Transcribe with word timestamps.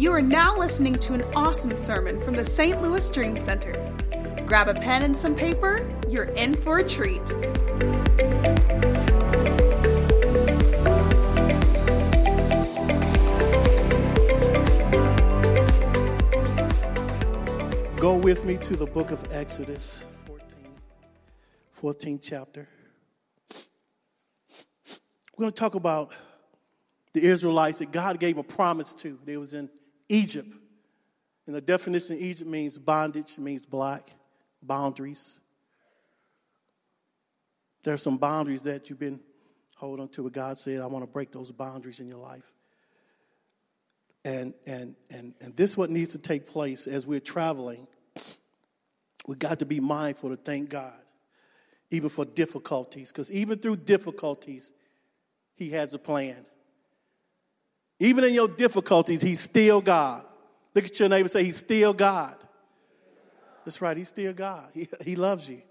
You 0.00 0.14
are 0.14 0.22
now 0.22 0.56
listening 0.56 0.94
to 0.94 1.12
an 1.12 1.22
awesome 1.34 1.74
sermon 1.74 2.22
from 2.22 2.32
the 2.32 2.42
St. 2.42 2.80
Louis 2.80 3.10
Dream 3.10 3.36
Center. 3.36 3.72
Grab 4.46 4.68
a 4.68 4.72
pen 4.72 5.02
and 5.02 5.14
some 5.14 5.34
paper, 5.34 5.86
you're 6.08 6.24
in 6.24 6.54
for 6.54 6.78
a 6.78 6.88
treat. 6.88 7.22
Go 17.98 18.16
with 18.16 18.46
me 18.46 18.56
to 18.56 18.76
the 18.76 18.88
book 18.90 19.10
of 19.10 19.22
Exodus 19.30 20.06
14, 20.24 20.46
14th 21.78 22.20
chapter. 22.22 22.66
We're 25.36 25.42
going 25.42 25.50
to 25.50 25.54
talk 25.54 25.74
about 25.74 26.14
the 27.12 27.22
Israelites 27.22 27.80
that 27.80 27.92
God 27.92 28.18
gave 28.18 28.38
a 28.38 28.42
promise 28.42 28.94
to. 28.94 29.18
They 29.26 29.36
was 29.36 29.52
in 29.52 29.68
Egypt. 30.10 30.52
And 31.46 31.54
the 31.56 31.60
definition 31.60 32.16
of 32.16 32.22
Egypt 32.22 32.50
means 32.50 32.76
bondage, 32.76 33.38
means 33.38 33.64
black, 33.64 34.10
boundaries. 34.62 35.40
There 37.82 37.94
are 37.94 37.98
some 37.98 38.18
boundaries 38.18 38.62
that 38.62 38.90
you've 38.90 38.98
been 38.98 39.20
holding 39.76 40.08
to, 40.08 40.24
but 40.24 40.32
God 40.32 40.58
said, 40.58 40.80
I 40.80 40.86
want 40.86 41.02
to 41.02 41.10
break 41.10 41.32
those 41.32 41.50
boundaries 41.50 42.00
in 42.00 42.08
your 42.08 42.18
life. 42.18 42.52
And, 44.24 44.52
and, 44.66 44.94
and, 45.10 45.34
and 45.40 45.56
this 45.56 45.70
is 45.70 45.76
what 45.78 45.88
needs 45.88 46.12
to 46.12 46.18
take 46.18 46.46
place 46.46 46.86
as 46.86 47.06
we're 47.06 47.20
traveling. 47.20 47.86
We've 49.26 49.38
got 49.38 49.60
to 49.60 49.64
be 49.64 49.80
mindful 49.80 50.30
to 50.30 50.36
thank 50.36 50.68
God, 50.68 50.92
even 51.90 52.10
for 52.10 52.26
difficulties, 52.26 53.10
because 53.10 53.32
even 53.32 53.58
through 53.58 53.76
difficulties, 53.76 54.72
He 55.54 55.70
has 55.70 55.94
a 55.94 55.98
plan. 55.98 56.44
Even 58.00 58.24
in 58.24 58.32
your 58.32 58.48
difficulties, 58.48 59.22
He's 59.22 59.40
still 59.40 59.80
God. 59.80 60.24
Look 60.74 60.86
at 60.86 60.98
your 60.98 61.08
neighbor 61.08 61.28
say, 61.28 61.44
He's 61.44 61.58
still 61.58 61.92
God. 61.92 62.34
That's 63.64 63.80
right, 63.80 63.96
He's 63.96 64.08
still 64.08 64.32
God. 64.32 64.70
He, 64.72 64.88
he 65.04 65.16
loves 65.16 65.48
you. 65.48 65.62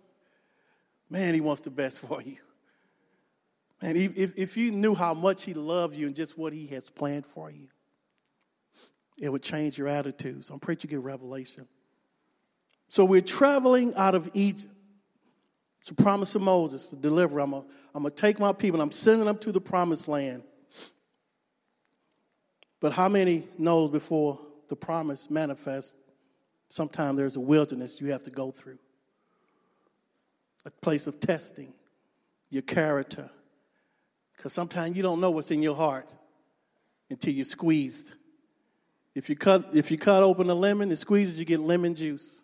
Man, 1.10 1.34
He 1.34 1.42
wants 1.42 1.64
the 1.64 1.72
best 1.72 2.00
for 2.00 2.22
you. 2.22 2.38
Man, 3.82 3.96
if, 3.96 4.38
if 4.38 4.58
you 4.58 4.72
knew 4.72 4.94
how 4.94 5.16
much 5.16 5.44
He 5.44 5.56
loved 5.56 5.96
you 5.96 6.06
and 6.06 6.16
just 6.16 6.38
what 6.38 6.54
He 6.54 6.68
has 6.68 6.90
planned 6.90 7.26
for 7.26 7.50
you, 7.50 7.68
it 9.20 9.30
would 9.30 9.44
change 9.44 9.78
your 9.78 9.88
attitudes. 9.88 10.50
I'm 10.50 10.60
praying 10.60 10.80
you 10.84 10.90
get 10.90 11.00
revelation. 11.00 11.68
So 12.90 13.06
we're 13.06 13.22
traveling 13.22 13.94
out 13.96 14.16
of 14.16 14.30
Egypt. 14.34 14.74
It's 15.82 15.92
a 15.92 15.96
promise 15.96 16.36
of 16.36 16.42
Moses 16.42 16.88
to 16.88 16.96
deliver. 16.96 17.40
I'm 17.40 17.52
going 17.52 17.64
to 18.04 18.10
take 18.12 18.40
my 18.40 18.54
people 18.54 18.82
I'm 18.82 18.92
sending 18.92 19.26
them 19.26 19.38
to 19.40 19.52
the 19.52 19.62
promised 19.62 20.08
land. 20.08 20.44
But 22.80 22.94
how 22.94 23.10
many 23.10 23.48
knows 23.58 23.92
before 23.92 24.40
the 24.70 24.76
promise 24.76 25.30
manifests, 25.30 25.96
sometimes 26.70 27.18
there's 27.18 27.36
a 27.36 27.42
wilderness 27.42 28.00
you 28.00 28.12
have 28.12 28.24
to 28.24 28.32
go 28.32 28.52
through. 28.52 28.80
A 30.66 30.72
place 30.72 31.08
of 31.08 31.20
testing 31.20 31.74
your 32.50 32.62
character. 32.62 33.30
Because 34.36 34.54
sometimes 34.54 34.96
you 34.96 35.02
don't 35.02 35.20
know 35.20 35.32
what's 35.32 35.52
in 35.52 35.64
your 35.64 35.76
heart 35.76 36.08
until 37.10 37.34
you're 37.34 37.46
squeezed. 37.46 38.14
If 39.16 39.30
you 39.30 39.36
cut, 39.36 39.70
if 39.74 39.90
you 39.92 39.98
cut 39.98 40.22
open 40.22 40.50
a 40.50 40.54
lemon, 40.54 40.92
it 40.92 40.98
squeezes, 40.98 41.40
you 41.40 41.46
get 41.46 41.60
lemon 41.60 41.96
juice. 41.96 42.44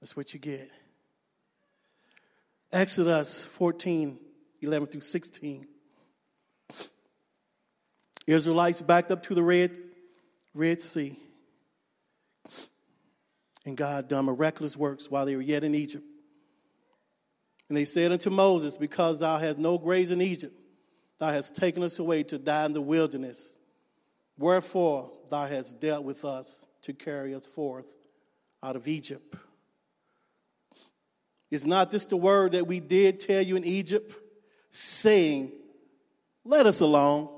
That's 0.00 0.16
what 0.16 0.34
you 0.34 0.40
get. 0.40 0.70
Exodus 2.72 3.46
14, 3.46 4.18
11 4.60 4.88
through 4.88 5.00
16. 5.00 5.66
Israelites 8.26 8.82
backed 8.82 9.10
up 9.10 9.22
to 9.24 9.34
the 9.34 9.42
Red, 9.42 9.78
Red 10.54 10.80
Sea. 10.80 11.18
And 13.64 13.76
God 13.76 14.08
done 14.08 14.24
miraculous 14.24 14.76
works 14.76 15.10
while 15.10 15.26
they 15.26 15.36
were 15.36 15.42
yet 15.42 15.64
in 15.64 15.74
Egypt. 15.74 16.04
And 17.68 17.76
they 17.76 17.84
said 17.84 18.10
unto 18.10 18.30
Moses, 18.30 18.76
Because 18.76 19.20
thou 19.20 19.38
hast 19.38 19.58
no 19.58 19.78
grace 19.78 20.10
in 20.10 20.20
Egypt, 20.20 20.58
thou 21.18 21.30
hast 21.30 21.54
taken 21.54 21.82
us 21.82 21.98
away 21.98 22.22
to 22.24 22.38
die 22.38 22.64
in 22.66 22.72
the 22.72 22.80
wilderness. 22.80 23.58
Wherefore 24.36 25.12
thou 25.30 25.46
hast 25.46 25.78
dealt 25.78 26.04
with 26.04 26.24
us 26.24 26.66
to 26.82 26.92
carry 26.92 27.34
us 27.34 27.46
forth 27.46 27.86
out 28.62 28.76
of 28.76 28.88
Egypt. 28.88 29.36
Is 31.50 31.66
not 31.66 31.90
this 31.90 32.06
the 32.06 32.16
word 32.16 32.52
that 32.52 32.66
we 32.66 32.80
did 32.80 33.20
tell 33.20 33.42
you 33.42 33.56
in 33.56 33.64
Egypt, 33.64 34.12
saying, 34.70 35.52
Let 36.44 36.66
us 36.66 36.80
alone, 36.80 37.28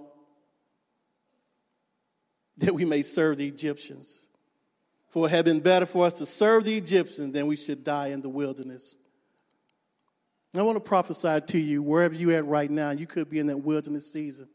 that 2.62 2.74
we 2.74 2.84
may 2.84 3.02
serve 3.02 3.36
the 3.36 3.46
Egyptians? 3.46 4.28
For 5.08 5.26
it 5.26 5.30
had 5.30 5.44
been 5.44 5.60
better 5.60 5.84
for 5.84 6.06
us 6.06 6.14
to 6.14 6.26
serve 6.26 6.64
the 6.64 6.76
Egyptians 6.76 7.34
than 7.34 7.46
we 7.46 7.56
should 7.56 7.84
die 7.84 8.08
in 8.08 8.22
the 8.22 8.28
wilderness. 8.28 8.96
I 10.56 10.62
want 10.62 10.76
to 10.76 10.80
prophesy 10.80 11.40
to 11.40 11.58
you, 11.58 11.82
wherever 11.82 12.14
you're 12.14 12.36
at 12.36 12.46
right 12.46 12.70
now, 12.70 12.90
you 12.90 13.06
could 13.06 13.28
be 13.28 13.38
in 13.38 13.46
that 13.48 13.58
wilderness 13.58 14.10
season, 14.10 14.48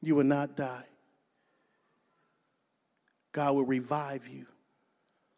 you 0.00 0.14
will 0.14 0.24
not 0.24 0.56
die. 0.56 0.84
God 3.32 3.54
will 3.54 3.64
revive 3.64 4.26
you. 4.28 4.46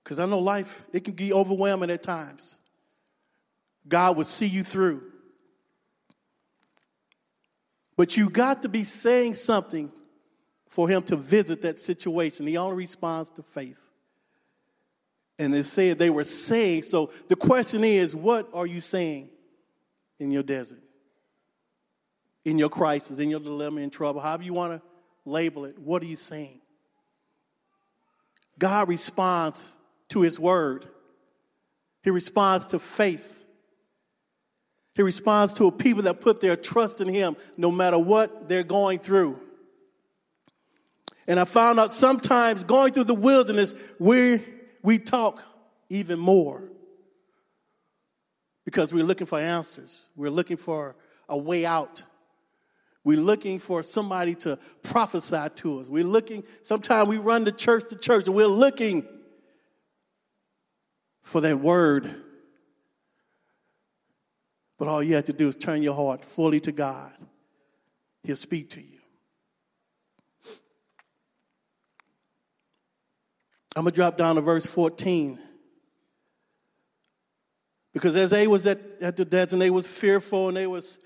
Because 0.03 0.19
I 0.19 0.27
know 0.27 0.38
life, 0.38 0.87
it 0.93 1.05
can 1.05 1.15
be 1.15 1.32
overwhelming 1.32 1.91
at 1.91 2.03
times. 2.03 2.59
God 3.87 4.17
will 4.17 4.25
see 4.25 4.47
you 4.47 4.65
through. 4.65 5.03
But 7.97 8.17
you 8.17 8.31
got 8.31 8.62
to 8.62 8.69
be 8.69 8.84
saying 8.84 9.34
something 9.34 9.93
for 10.70 10.88
him 10.88 11.03
to 11.03 11.16
visit 11.16 11.62
that 11.62 11.81
situation. 11.81 12.47
He 12.47 12.56
only 12.56 12.76
responds 12.76 13.28
to 13.31 13.42
faith. 13.42 13.81
And 15.36 15.53
they 15.53 15.64
said 15.64 15.98
they 15.98 16.10
were 16.10 16.25
saying, 16.25 16.84
so 16.84 17.10
the 17.28 17.34
question 17.34 17.82
is, 17.82 18.14
what 18.14 18.48
are 18.54 18.66
you 18.66 18.81
saying 18.81 19.31
in 20.20 20.31
your 20.31 20.44
desert? 20.44 20.82
In 22.44 22.56
your 22.56 22.69
crisis, 22.69 23.19
in 23.19 23.31
your 23.31 23.41
dilemma, 23.41 23.81
in 23.81 23.91
trouble, 23.91 24.20
however 24.20 24.44
you 24.44 24.54
want 24.54 24.81
to 24.81 24.88
label 25.25 25.64
it, 25.64 25.76
what 25.78 26.03
are 26.03 26.06
you 26.06 26.16
saying? 26.16 26.60
God 28.56 28.88
responds 28.88 29.76
to 30.10 30.20
his 30.20 30.38
word. 30.38 30.87
He 32.04 32.10
responds 32.10 32.66
to 32.66 32.78
faith. 32.78 33.44
He 34.94 35.02
responds 35.02 35.54
to 35.54 35.66
a 35.66 35.72
people 35.72 36.02
that 36.04 36.20
put 36.20 36.41
their 36.41 36.56
trust 36.56 37.00
in 37.00 37.08
him 37.08 37.37
no 37.56 37.72
matter 37.72 37.98
what 37.98 38.48
they're 38.48 38.62
going 38.62 39.00
through. 39.00 39.41
And 41.30 41.38
I 41.38 41.44
found 41.44 41.78
out 41.78 41.92
sometimes 41.92 42.64
going 42.64 42.92
through 42.92 43.04
the 43.04 43.14
wilderness, 43.14 43.72
we, 44.00 44.42
we 44.82 44.98
talk 44.98 45.41
even 45.88 46.18
more 46.18 46.68
because 48.64 48.92
we're 48.92 49.04
looking 49.04 49.28
for 49.28 49.38
answers. 49.38 50.08
We're 50.16 50.32
looking 50.32 50.56
for 50.56 50.96
a 51.28 51.38
way 51.38 51.64
out. 51.64 52.04
We're 53.04 53.20
looking 53.20 53.60
for 53.60 53.84
somebody 53.84 54.34
to 54.34 54.58
prophesy 54.82 55.46
to 55.54 55.78
us. 55.78 55.86
We're 55.86 56.02
looking, 56.02 56.42
sometimes 56.64 57.08
we 57.08 57.19
run 57.19 57.44
to 57.44 57.52
church 57.52 57.84
to 57.90 57.96
church 57.96 58.26
and 58.26 58.34
we're 58.34 58.48
looking 58.48 59.06
for 61.22 61.40
that 61.42 61.60
word. 61.60 62.12
But 64.80 64.88
all 64.88 65.00
you 65.00 65.14
have 65.14 65.26
to 65.26 65.32
do 65.32 65.46
is 65.46 65.54
turn 65.54 65.84
your 65.84 65.94
heart 65.94 66.24
fully 66.24 66.58
to 66.58 66.72
God. 66.72 67.12
He'll 68.24 68.34
speak 68.34 68.70
to 68.70 68.80
you. 68.80 69.00
I'm 73.76 73.84
going 73.84 73.92
to 73.92 73.97
drop 73.97 74.16
down 74.16 74.34
to 74.34 74.41
verse 74.41 74.66
14. 74.66 75.38
Because 77.92 78.16
as 78.16 78.31
they 78.31 78.47
was 78.47 78.66
at, 78.66 78.81
at 79.00 79.16
the 79.16 79.25
desert 79.25 79.54
and 79.54 79.62
they 79.62 79.70
was 79.70 79.86
fearful 79.86 80.48
and 80.48 80.56
they 80.56 80.66
was 80.66 80.98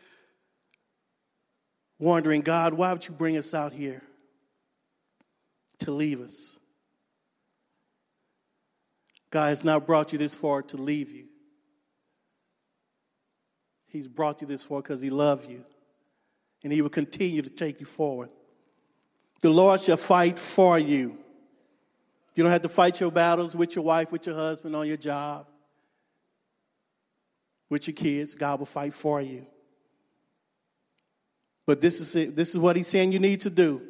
wondering, 1.98 2.42
God, 2.42 2.74
why 2.74 2.92
would 2.92 3.06
you 3.06 3.14
bring 3.14 3.36
us 3.36 3.54
out 3.54 3.72
here 3.72 4.02
to 5.80 5.90
leave 5.90 6.20
us? 6.20 6.58
God 9.30 9.48
has 9.48 9.64
not 9.64 9.86
brought 9.86 10.12
you 10.12 10.18
this 10.18 10.34
far 10.34 10.62
to 10.62 10.76
leave 10.76 11.10
you. 11.10 11.26
He's 13.88 14.08
brought 14.08 14.40
you 14.40 14.46
this 14.46 14.62
far 14.62 14.80
because 14.80 15.00
he 15.00 15.10
loves 15.10 15.48
you. 15.48 15.64
And 16.62 16.72
he 16.72 16.82
will 16.82 16.90
continue 16.90 17.42
to 17.42 17.50
take 17.50 17.80
you 17.80 17.86
forward. 17.86 18.30
The 19.40 19.50
Lord 19.50 19.80
shall 19.80 19.96
fight 19.96 20.38
for 20.38 20.78
you. 20.78 21.18
You 22.34 22.42
don't 22.42 22.52
have 22.52 22.62
to 22.62 22.68
fight 22.68 23.00
your 23.00 23.12
battles 23.12 23.54
with 23.54 23.76
your 23.76 23.84
wife, 23.84 24.10
with 24.10 24.26
your 24.26 24.34
husband, 24.34 24.74
on 24.74 24.88
your 24.88 24.96
job, 24.96 25.46
with 27.70 27.86
your 27.86 27.94
kids. 27.94 28.34
God 28.34 28.58
will 28.58 28.66
fight 28.66 28.92
for 28.92 29.20
you. 29.20 29.46
But 31.66 31.80
this 31.80 32.00
is 32.00 32.14
it. 32.16 32.34
This 32.34 32.50
is 32.50 32.58
what 32.58 32.76
he's 32.76 32.88
saying 32.88 33.12
you 33.12 33.18
need 33.18 33.40
to 33.40 33.50
do. 33.50 33.80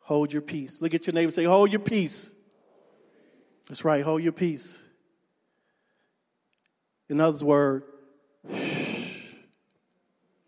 Hold 0.00 0.32
your 0.32 0.42
peace. 0.42 0.80
Look 0.80 0.94
at 0.94 1.06
your 1.06 1.14
neighbor 1.14 1.32
say, 1.32 1.44
Hold 1.44 1.72
your 1.72 1.80
peace. 1.80 2.32
That's 3.68 3.84
right, 3.84 4.04
hold 4.04 4.22
your 4.22 4.32
peace. 4.32 4.80
In 7.08 7.20
other 7.20 7.44
words, 7.44 7.84
shh. 8.48 8.54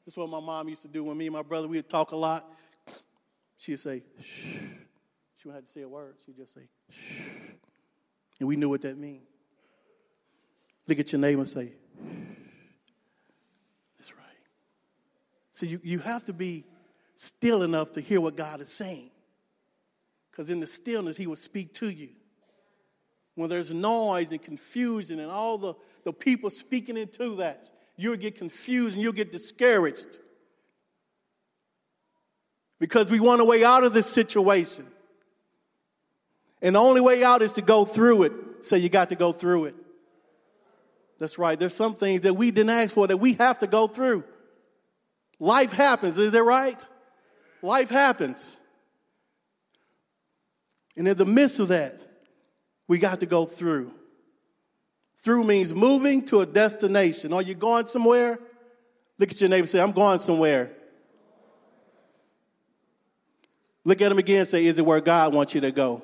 this 0.05 0.15
is 0.15 0.17
what 0.17 0.29
my 0.29 0.41
mom 0.41 0.69
used 0.69 0.83
to 0.83 0.89
do 0.89 1.03
when 1.05 1.17
me 1.17 1.27
and 1.27 1.35
my 1.35 1.43
brother 1.43 1.67
we 1.67 1.79
would 1.79 1.89
talk 1.89 2.13
a 2.13 2.17
lot. 2.17 2.49
She'd 3.57 3.81
say, 3.81 4.03
Shh. 4.23 4.59
She 5.41 5.49
wouldn't 5.49 5.65
have 5.65 5.67
to 5.67 5.73
say 5.73 5.83
a 5.83 5.89
word. 5.89 6.17
She'd 6.25 6.37
just 6.37 6.55
say, 6.55 6.69
shh. 6.91 7.21
And 8.41 8.49
we 8.49 8.57
knew 8.57 8.69
what 8.69 8.83
that 8.83 8.99
meant. 8.99 9.23
Look 10.87 10.99
at 10.99 11.13
your 11.13 11.21
neighbor 11.21 11.41
and 11.41 11.49
say, 11.49 11.73
That's 13.99 14.13
right. 14.17 14.25
So 15.53 15.67
you, 15.67 15.81
you 15.83 15.99
have 15.99 16.25
to 16.25 16.33
be 16.33 16.65
still 17.17 17.63
enough 17.63 17.93
to 17.93 18.01
hear 18.01 18.21
what 18.21 18.37
God 18.37 18.61
is 18.61 18.69
saying. 18.69 19.11
Because 20.31 20.51
in 20.51 20.61
the 20.61 20.67
stillness, 20.67 21.17
He 21.17 21.27
will 21.27 21.37
speak 21.37 21.75
to 21.75 21.89
you. 21.89 22.11
When 23.35 23.51
there's 23.51 23.73
noise 23.73 24.33
and 24.33 24.43
confusion 24.43 25.21
and 25.21 25.31
all 25.31 25.59
the, 25.59 25.75
the 26.05 26.13
people 26.13 26.51
speaking 26.51 26.97
into 26.97 27.37
that, 27.37 27.71
you'll 27.97 28.17
get 28.17 28.37
confused 28.37 28.95
and 28.95 29.03
you'll 29.03 29.13
get 29.13 29.31
discouraged. 29.31 30.19
Because 32.79 33.11
we 33.11 33.21
want 33.21 33.41
a 33.41 33.45
way 33.45 33.65
out 33.65 33.85
of 33.85 33.93
this 33.93 34.07
situation. 34.07 34.87
And 36.61 36.75
the 36.75 36.81
only 36.81 37.01
way 37.01 37.23
out 37.23 37.43
is 37.43 37.53
to 37.55 37.63
go 37.63 37.85
through 37.85 38.25
it. 38.25 38.33
So 38.63 38.77
you 38.77 38.89
got 38.89 39.11
to 39.11 39.15
go 39.15 39.33
through 39.33 39.67
it. 39.67 39.77
That's 41.19 41.39
right. 41.39 41.59
There's 41.59 41.75
some 41.75 41.95
things 41.95 42.23
that 42.23 42.35
we 42.35 42.51
didn't 42.51 42.71
ask 42.71 42.95
for 42.95 43.07
that 43.07 43.17
we 43.17 43.35
have 43.35 43.59
to 43.59 43.67
go 43.67 43.89
through. 43.89 44.25
Life 45.41 45.73
happens, 45.73 46.19
is 46.19 46.33
that 46.33 46.43
right? 46.43 46.87
Life 47.63 47.91
happens. 47.91 48.57
And 50.97 51.07
in 51.07 51.17
the 51.17 51.25
midst 51.25 51.61
of 51.61 51.69
that, 51.69 52.01
we 52.89 52.99
got 52.99 53.21
to 53.21 53.27
go 53.27 53.47
through. 53.47 53.93
Through 55.19 55.45
means 55.45 55.75
moving 55.75 56.25
to 56.27 56.41
a 56.41 56.47
destination. 56.47 57.33
Are 57.33 57.43
you 57.43 57.55
going 57.55 57.87
somewhere? 57.87 58.39
Look 59.19 59.31
at 59.31 59.41
your 59.41 59.51
neighbor 59.51 59.67
say, 59.67 59.81
I'm 59.81 59.93
going 59.93 60.21
somewhere. 60.21 60.71
Look 63.85 64.01
at 64.01 64.11
him 64.11 64.19
again 64.19 64.45
say, 64.45 64.67
Is 64.67 64.79
it 64.79 64.87
where 64.87 65.01
God 65.01 65.35
wants 65.35 65.55
you 65.55 65.61
to 65.63 65.73
go? 65.73 66.03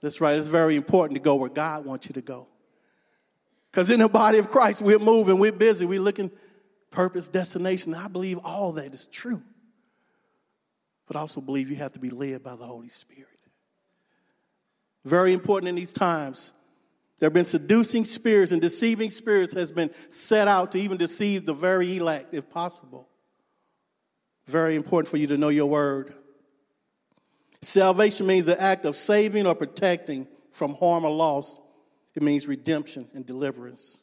That's 0.00 0.20
right. 0.20 0.38
It's 0.38 0.48
very 0.48 0.76
important 0.76 1.16
to 1.16 1.20
go 1.20 1.34
where 1.34 1.50
God 1.50 1.84
wants 1.84 2.06
you 2.06 2.12
to 2.14 2.22
go. 2.22 2.46
Because 3.70 3.90
in 3.90 4.00
the 4.00 4.08
body 4.08 4.38
of 4.38 4.48
Christ, 4.48 4.80
we're 4.80 4.98
moving, 4.98 5.38
we're 5.38 5.52
busy, 5.52 5.84
we're 5.84 6.00
looking 6.00 6.30
purpose, 6.90 7.28
destination. 7.28 7.94
I 7.94 8.08
believe 8.08 8.38
all 8.44 8.72
that 8.72 8.94
is 8.94 9.06
true. 9.06 9.42
But 11.06 11.16
I 11.16 11.20
also 11.20 11.40
believe 11.40 11.70
you 11.70 11.76
have 11.76 11.92
to 11.94 11.98
be 11.98 12.10
led 12.10 12.42
by 12.42 12.56
the 12.56 12.64
Holy 12.64 12.88
Spirit. 12.88 13.28
Very 15.04 15.32
important 15.32 15.68
in 15.68 15.74
these 15.74 15.92
times. 15.92 16.52
There 17.18 17.26
have 17.26 17.34
been 17.34 17.44
seducing 17.44 18.04
spirits 18.04 18.52
and 18.52 18.60
deceiving 18.60 19.10
spirits 19.10 19.52
has 19.54 19.72
been 19.72 19.90
set 20.08 20.46
out 20.46 20.72
to 20.72 20.78
even 20.78 20.96
deceive 20.96 21.46
the 21.46 21.54
very 21.54 21.96
elect, 21.96 22.32
if 22.32 22.48
possible. 22.48 23.08
Very 24.46 24.76
important 24.76 25.08
for 25.08 25.16
you 25.16 25.26
to 25.26 25.36
know 25.36 25.48
your 25.48 25.66
word. 25.66 26.14
Salvation 27.62 28.26
means 28.26 28.46
the 28.46 28.60
act 28.60 28.84
of 28.84 28.96
saving 28.96 29.46
or 29.46 29.54
protecting 29.54 30.26
from 30.52 30.74
harm 30.74 31.04
or 31.04 31.10
loss 31.10 31.60
it 32.18 32.22
means 32.24 32.48
redemption 32.48 33.06
and 33.14 33.24
deliverance. 33.24 34.00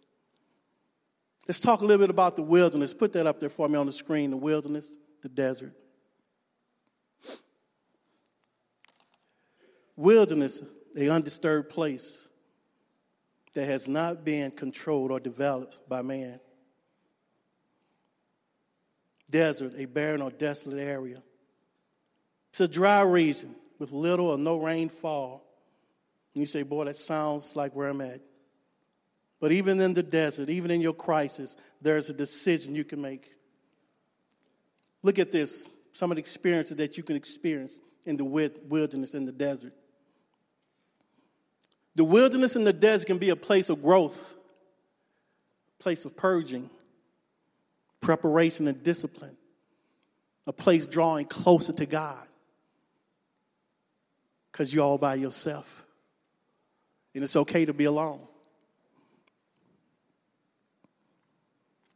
Let's 1.50 1.60
talk 1.60 1.82
a 1.82 1.86
little 1.86 2.02
bit 2.02 2.10
about 2.10 2.38
the 2.38 2.44
wilderness. 2.44 2.94
Put 2.94 3.12
that 3.12 3.28
up 3.28 3.42
there 3.42 3.50
for 3.50 3.68
me 3.68 3.78
on 3.78 3.86
the 3.88 3.92
screen 3.92 4.32
the 4.32 4.38
wilderness, 4.38 4.88
the 5.22 5.28
desert. 5.28 5.74
Wilderness, 9.98 10.62
a 10.96 11.10
undisturbed 11.10 11.70
place 11.70 12.30
that 13.54 13.66
has 13.66 13.86
not 13.86 14.24
been 14.24 14.52
controlled 14.52 15.12
or 15.12 15.20
developed 15.20 15.78
by 15.90 16.02
man. 16.02 16.40
Desert, 19.30 19.74
a 19.76 19.84
barren 19.84 20.22
or 20.22 20.32
desolate 20.32 20.80
area. 20.80 21.22
It's 22.56 22.62
a 22.62 22.70
dry 22.70 23.02
region 23.02 23.54
with 23.80 23.92
little 23.92 24.28
or 24.28 24.38
no 24.38 24.56
rainfall. 24.56 25.46
And 26.34 26.40
you 26.40 26.46
say, 26.46 26.64
boy, 26.64 26.86
that 26.86 26.96
sounds 26.96 27.54
like 27.54 27.76
where 27.76 27.90
I'm 27.90 28.00
at. 28.00 28.22
But 29.42 29.52
even 29.52 29.82
in 29.82 29.94
the 29.94 30.02
desert, 30.02 30.50
even 30.50 30.72
in 30.72 30.80
your 30.80 30.94
crisis, 30.94 31.58
there's 31.82 32.10
a 32.10 32.14
decision 32.14 32.74
you 32.74 32.86
can 32.86 33.02
make. 33.02 33.30
Look 35.04 35.20
at 35.20 35.34
this 35.34 35.70
some 35.92 36.12
of 36.12 36.16
the 36.16 36.22
experiences 36.22 36.78
that 36.78 36.96
you 36.96 37.04
can 37.04 37.18
experience 37.18 37.78
in 38.06 38.16
the 38.16 38.24
wilderness, 38.24 39.16
in 39.16 39.26
the 39.26 39.34
desert. 39.34 39.74
The 41.96 42.06
wilderness 42.06 42.56
and 42.56 42.66
the 42.66 42.72
desert 42.72 43.08
can 43.08 43.18
be 43.18 43.32
a 43.32 43.36
place 43.36 43.70
of 43.70 43.82
growth, 43.82 44.34
place 45.80 46.06
of 46.06 46.16
purging, 46.16 46.70
preparation, 48.00 48.66
and 48.70 48.82
discipline, 48.82 49.36
a 50.48 50.54
place 50.54 50.88
drawing 50.88 51.26
closer 51.26 51.74
to 51.74 51.86
God 51.86 52.25
because 54.56 54.74
you're 54.74 54.86
all 54.86 54.98
by 54.98 55.16
yourself 55.16 55.86
and 57.14 57.26
it's 57.26 57.36
okay 57.36 57.66
to 57.66 57.74
be 57.74 57.84
alone. 57.84 58.22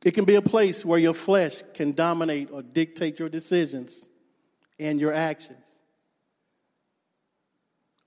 It 0.03 0.11
can 0.11 0.25
be 0.25 0.35
a 0.35 0.41
place 0.41 0.83
where 0.83 0.99
your 0.99 1.13
flesh 1.13 1.63
can 1.73 1.93
dominate 1.93 2.49
or 2.51 2.61
dictate 2.61 3.17
your 3.17 3.29
decisions 3.29 4.09
and 4.77 4.99
your 4.99 5.13
actions. 5.13 5.65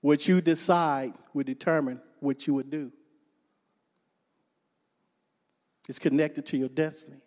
What 0.01 0.27
you 0.27 0.39
decide 0.39 1.13
will 1.33 1.45
determine 1.45 1.99
what 2.19 2.45
you 2.45 2.53
would 2.53 2.69
do. 2.69 2.91
It's 5.89 5.97
connected 5.97 6.45
to 6.47 6.57
your 6.57 6.69
destiny. 6.69 7.21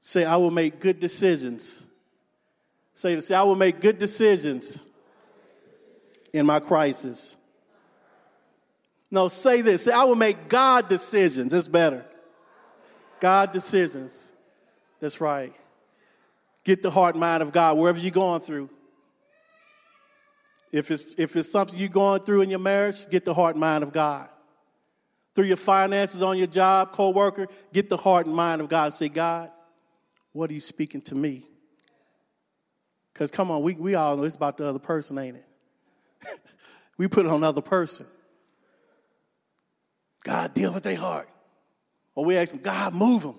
Say, 0.00 0.24
I 0.24 0.36
will 0.36 0.50
make 0.50 0.80
good 0.80 1.00
decisions. 1.00 1.84
Say, 3.00 3.18
say 3.20 3.34
I 3.34 3.44
will 3.44 3.56
make 3.56 3.80
good 3.80 3.96
decisions 3.96 4.78
in 6.34 6.44
my 6.44 6.60
crisis. 6.60 7.34
No, 9.10 9.28
say 9.28 9.62
this. 9.62 9.84
Say, 9.84 9.92
I 9.92 10.04
will 10.04 10.16
make 10.16 10.50
God 10.50 10.86
decisions. 10.86 11.50
It's 11.54 11.66
better. 11.66 12.04
God 13.18 13.52
decisions. 13.52 14.30
That's 15.00 15.18
right. 15.18 15.54
Get 16.62 16.82
the 16.82 16.90
heart 16.90 17.16
mind 17.16 17.42
of 17.42 17.52
God 17.52 17.78
wherever 17.78 17.98
you're 17.98 18.10
going 18.10 18.42
through. 18.42 18.68
If 20.70 20.90
it's, 20.90 21.14
if 21.16 21.34
it's 21.36 21.50
something 21.50 21.78
you're 21.78 21.88
going 21.88 22.20
through 22.20 22.42
in 22.42 22.50
your 22.50 22.58
marriage, 22.58 23.08
get 23.08 23.24
the 23.24 23.32
heart 23.32 23.56
mind 23.56 23.82
of 23.82 23.94
God. 23.94 24.28
Through 25.34 25.46
your 25.46 25.56
finances 25.56 26.20
on 26.20 26.36
your 26.36 26.48
job, 26.48 26.92
co-worker, 26.92 27.48
get 27.72 27.88
the 27.88 27.96
heart 27.96 28.26
and 28.26 28.36
mind 28.36 28.60
of 28.60 28.68
God. 28.68 28.92
Say, 28.92 29.08
God, 29.08 29.50
what 30.34 30.50
are 30.50 30.52
you 30.52 30.60
speaking 30.60 31.00
to 31.00 31.14
me? 31.14 31.46
Because 33.12 33.30
come 33.30 33.50
on, 33.50 33.62
we, 33.62 33.74
we 33.74 33.94
all 33.94 34.16
know 34.16 34.24
it's 34.24 34.36
about 34.36 34.56
the 34.56 34.68
other 34.68 34.78
person, 34.78 35.18
ain't 35.18 35.36
it? 35.36 36.40
we 36.96 37.08
put 37.08 37.26
it 37.26 37.28
on 37.28 37.36
another 37.36 37.60
person. 37.60 38.06
God, 40.22 40.54
deal 40.54 40.72
with 40.72 40.82
their 40.82 40.96
heart. 40.96 41.28
Or 42.14 42.24
we 42.24 42.36
ask 42.36 42.52
them, 42.52 42.62
God, 42.62 42.94
move 42.94 43.22
them. 43.22 43.36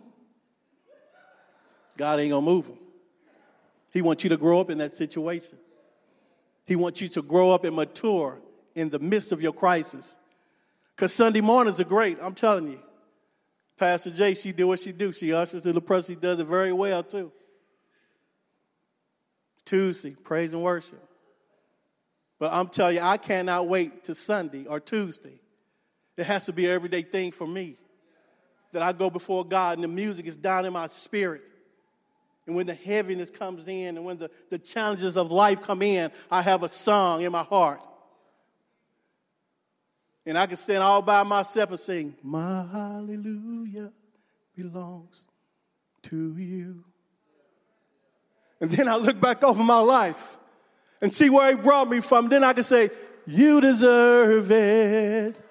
God 1.98 2.20
ain't 2.20 2.32
going 2.32 2.44
to 2.44 2.52
move 2.52 2.68
them. 2.68 2.80
He 3.94 4.02
wants 4.02 4.24
you 4.24 4.30
to 4.30 4.38
grow 4.38 4.60
up 4.60 4.70
in 4.70 4.78
that 4.80 4.94
situation. 4.94 5.58
He 6.66 6.76
wants 6.76 7.02
you 7.02 7.08
to 7.10 7.22
grow 7.22 7.52
up 7.52 7.66
and 7.66 7.76
mature 7.76 8.40
in 8.76 8.90
the 8.90 9.00
midst 9.00 9.32
of 9.32 9.42
your 9.42 9.54
crisis. 9.54 10.18
Because 10.96 11.14
Sunday 11.14 11.42
mornings 11.42 11.82
are 11.82 11.86
great, 11.86 12.18
I'm 12.22 12.34
telling 12.34 12.72
you. 12.72 12.80
Pastor 13.78 14.12
Jay, 14.12 14.36
she 14.36 14.52
do 14.52 14.68
what 14.68 14.80
she 14.80 14.92
do. 14.92 15.12
She 15.12 15.34
ushers 15.34 15.66
in 15.66 15.74
the 15.74 15.82
press. 15.82 16.08
She 16.08 16.16
does 16.16 16.40
it 16.40 16.46
very 16.46 16.72
well, 16.72 17.04
too. 17.04 17.32
Tuesday, 19.72 20.14
praise 20.22 20.52
and 20.52 20.62
worship. 20.62 21.02
But 22.40 22.52
I'm 22.52 22.68
telling 22.68 22.98
you, 22.98 23.02
I 23.02 23.16
cannot 23.16 23.70
wait 23.70 24.04
to 24.04 24.14
Sunday 24.14 24.66
or 24.66 24.82
Tuesday. 24.82 25.40
It 26.18 26.26
has 26.26 26.48
to 26.48 26.52
be 26.52 26.66
an 26.66 26.74
everyday 26.74 27.04
thing 27.04 27.32
for 27.32 27.48
me. 27.48 27.78
That 28.74 28.82
I 28.82 28.92
go 28.92 29.10
before 29.10 29.46
God 29.46 29.78
and 29.78 29.84
the 29.86 29.88
music 29.88 30.26
is 30.26 30.36
down 30.36 30.66
in 30.66 30.74
my 30.74 30.88
spirit. 30.88 31.44
And 32.46 32.58
when 32.58 32.66
the 32.66 32.74
heaviness 32.74 33.30
comes 33.30 33.66
in 33.70 33.96
and 33.96 34.04
when 34.04 34.18
the, 34.18 34.30
the 34.50 34.60
challenges 34.60 35.16
of 35.16 35.32
life 35.32 35.62
come 35.62 35.82
in, 35.82 36.12
I 36.30 36.42
have 36.42 36.64
a 36.64 36.70
song 36.70 37.22
in 37.22 37.32
my 37.32 37.44
heart. 37.44 37.80
And 40.26 40.38
I 40.38 40.48
can 40.48 40.58
stand 40.58 40.84
all 40.84 41.02
by 41.02 41.24
myself 41.24 41.70
and 41.70 41.80
sing, 41.80 42.16
My 42.22 42.68
hallelujah 42.70 43.94
belongs 44.54 45.28
to 46.04 46.36
you. 46.36 46.84
And 48.62 48.70
then 48.70 48.88
I 48.88 48.96
look 48.96 49.20
back 49.20 49.44
over 49.44 49.64
my 49.64 49.80
life 49.80 50.38
and 51.02 51.12
see 51.12 51.30
where 51.32 51.50
he 51.50 51.62
brought 51.62 51.90
me 51.90 52.00
from, 52.00 52.30
then 52.30 52.44
I 52.44 52.54
can 52.54 52.64
say, 52.64 52.92
You 53.26 53.60
deserve 53.60 54.52
it. 54.52 55.42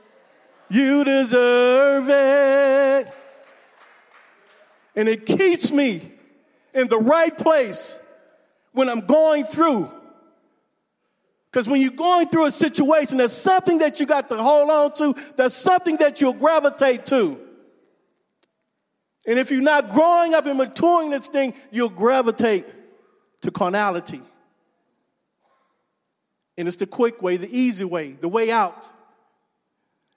You 0.71 1.03
deserve 1.03 2.09
it. 2.09 3.13
And 4.95 5.09
it 5.09 5.27
keeps 5.27 5.73
me 5.73 6.13
in 6.73 6.87
the 6.87 6.99
right 6.99 7.37
place 7.37 7.99
when 8.73 8.89
I'm 8.89 9.01
going 9.01 9.45
through. 9.45 9.91
Because 11.51 11.69
when 11.69 11.81
you're 11.81 11.91
going 11.91 12.29
through 12.29 12.47
a 12.47 12.53
situation, 12.53 13.19
there's 13.19 13.33
something 13.33 13.79
that 13.79 13.99
you 13.99 14.07
got 14.07 14.29
to 14.29 14.41
hold 14.41 14.71
on 14.71 14.93
to, 14.95 15.21
there's 15.37 15.55
something 15.55 15.97
that 15.97 16.21
you'll 16.21 16.33
gravitate 16.33 17.07
to. 17.07 17.41
And 19.27 19.37
if 19.37 19.51
you're 19.51 19.61
not 19.61 19.91
growing 19.91 20.35
up 20.35 20.47
and 20.47 20.57
maturing 20.57 21.11
this 21.11 21.27
thing, 21.27 21.55
you'll 21.73 21.89
gravitate 21.89 22.67
to 23.43 23.51
carnality. 23.51 24.23
And 26.57 26.69
it's 26.69 26.77
the 26.77 26.87
quick 26.87 27.23
way, 27.23 27.37
the 27.37 27.49
easy 27.57 27.85
way, 27.85 28.13
the 28.13 28.29
way 28.29 28.51
out. 28.51 28.87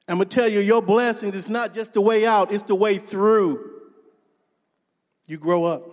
I'm 0.08 0.18
going 0.18 0.28
to 0.28 0.36
tell 0.36 0.50
you, 0.50 0.60
your 0.60 0.82
blessings 0.82 1.36
is 1.36 1.50
not 1.50 1.74
just 1.74 1.94
the 1.94 2.02
way 2.02 2.26
out, 2.26 2.52
it's 2.52 2.64
the 2.64 2.76
way 2.76 2.98
through. 2.98 3.72
You 5.26 5.38
grow 5.38 5.64
up. 5.64 5.90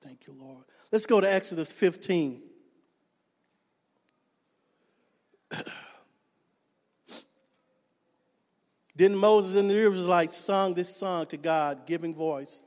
Thank 0.00 0.26
you, 0.28 0.34
Lord. 0.40 0.64
Let's 0.92 1.06
go 1.06 1.20
to 1.20 1.32
Exodus 1.32 1.72
15. 1.72 2.42
Then 9.00 9.16
Moses 9.16 9.54
and 9.54 9.70
the 9.70 9.78
Israelites 9.78 10.36
sung 10.36 10.74
this 10.74 10.94
song 10.94 11.24
to 11.28 11.38
God, 11.38 11.86
giving 11.86 12.14
voice. 12.14 12.64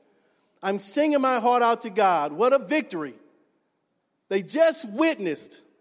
I'm 0.63 0.79
singing 0.79 1.21
my 1.21 1.39
heart 1.39 1.61
out 1.61 1.81
to 1.81 1.91
God. 1.91 2.33
What 2.33 2.53
a 2.53 2.57
victory. 2.57 3.13
They 4.29 4.41
just 4.41 4.89
witnessed. 4.89 5.61